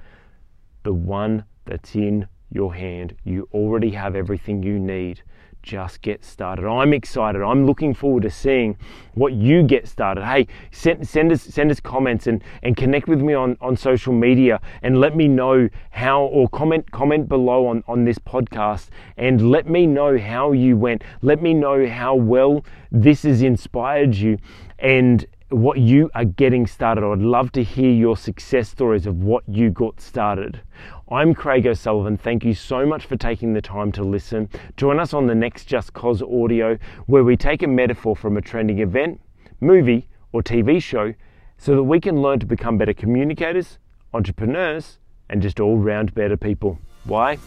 The 0.84 0.94
one 0.94 1.46
that's 1.66 1.96
in 1.96 2.28
your 2.54 2.74
hand. 2.76 3.16
You 3.24 3.50
already 3.54 3.92
have 3.92 4.16
everything 4.16 4.64
you 4.64 4.80
need. 4.80 5.24
Just 5.64 6.02
get 6.02 6.26
started. 6.26 6.68
I'm 6.68 6.94
excited. 6.94 7.42
I'm 7.42 7.66
looking 7.66 7.94
forward 7.94 8.24
to 8.24 8.30
seeing 8.30 8.78
what 9.14 9.32
you 9.32 9.64
get 9.64 9.88
started. 9.88 10.26
Hey, 10.26 10.48
send, 10.72 11.08
send 11.08 11.32
us 11.32 11.42
send 11.42 11.72
us 11.72 11.80
comments 11.80 12.28
and, 12.28 12.44
and 12.64 12.76
connect 12.76 13.08
with 13.08 13.22
me 13.22 13.34
on, 13.34 13.58
on 13.62 13.78
social 13.78 14.12
media 14.12 14.60
and 14.82 15.00
let 15.00 15.16
me 15.16 15.30
know 15.30 15.70
how 15.92 16.24
or 16.24 16.50
comment 16.50 16.92
comment 16.92 17.30
below 17.30 17.66
on, 17.68 17.82
on 17.88 18.04
this 18.04 18.20
podcast 18.20 18.90
and 19.16 19.50
let 19.50 19.70
me 19.70 19.88
know 19.88 20.18
how 20.18 20.52
you 20.52 20.76
went. 20.76 21.02
Let 21.22 21.42
me 21.42 21.54
know 21.54 21.88
how 21.88 22.14
well 22.16 22.66
this 22.92 23.24
has 23.24 23.42
inspired 23.42 24.16
you 24.16 24.38
and 24.80 25.26
what 25.54 25.80
you 25.80 26.10
are 26.16 26.26
getting 26.26 26.66
started. 26.66 27.04
I'd 27.06 27.20
love 27.20 27.52
to 27.54 27.64
hear 27.64 27.92
your 27.92 28.18
success 28.18 28.70
stories 28.70 29.06
of 29.06 29.24
what 29.24 29.44
you 29.48 29.70
got 29.70 30.02
started. 30.02 30.62
I'm 31.10 31.34
Craig 31.34 31.68
O'Sullivan. 31.68 32.18
Thank 32.18 32.44
you 32.44 32.54
so 32.54 32.86
much 32.86 33.06
for 33.06 33.16
taking 33.16 33.54
the 33.54 33.62
time 33.62 33.92
to 33.94 34.04
listen. 34.04 34.50
Join 34.78 35.00
us 35.00 35.14
on 35.14 35.28
the 35.28 35.36
next 35.36 35.66
Just 35.66 35.94
Cause 35.94 36.22
audio, 36.22 36.78
where 37.06 37.24
we 37.24 37.38
take 37.38 37.62
a 37.62 37.68
metaphor 37.68 38.16
from 38.16 38.38
a 38.38 38.42
trending 38.42 38.80
event, 38.80 39.22
movie, 39.60 40.08
or 40.32 40.42
TV 40.42 40.82
show 40.82 41.14
so 41.58 41.76
that 41.76 41.84
we 41.84 42.00
can 42.00 42.22
learn 42.22 42.40
to 42.40 42.46
become 42.46 42.78
better 42.78 42.94
communicators, 42.94 43.78
entrepreneurs, 44.14 44.98
and 45.30 45.42
just 45.42 45.60
all 45.60 45.78
round 45.78 46.14
better 46.14 46.38
people. 46.38 46.80
Why? 47.06 47.38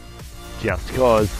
Just 0.60 0.88
cause. 0.94 1.30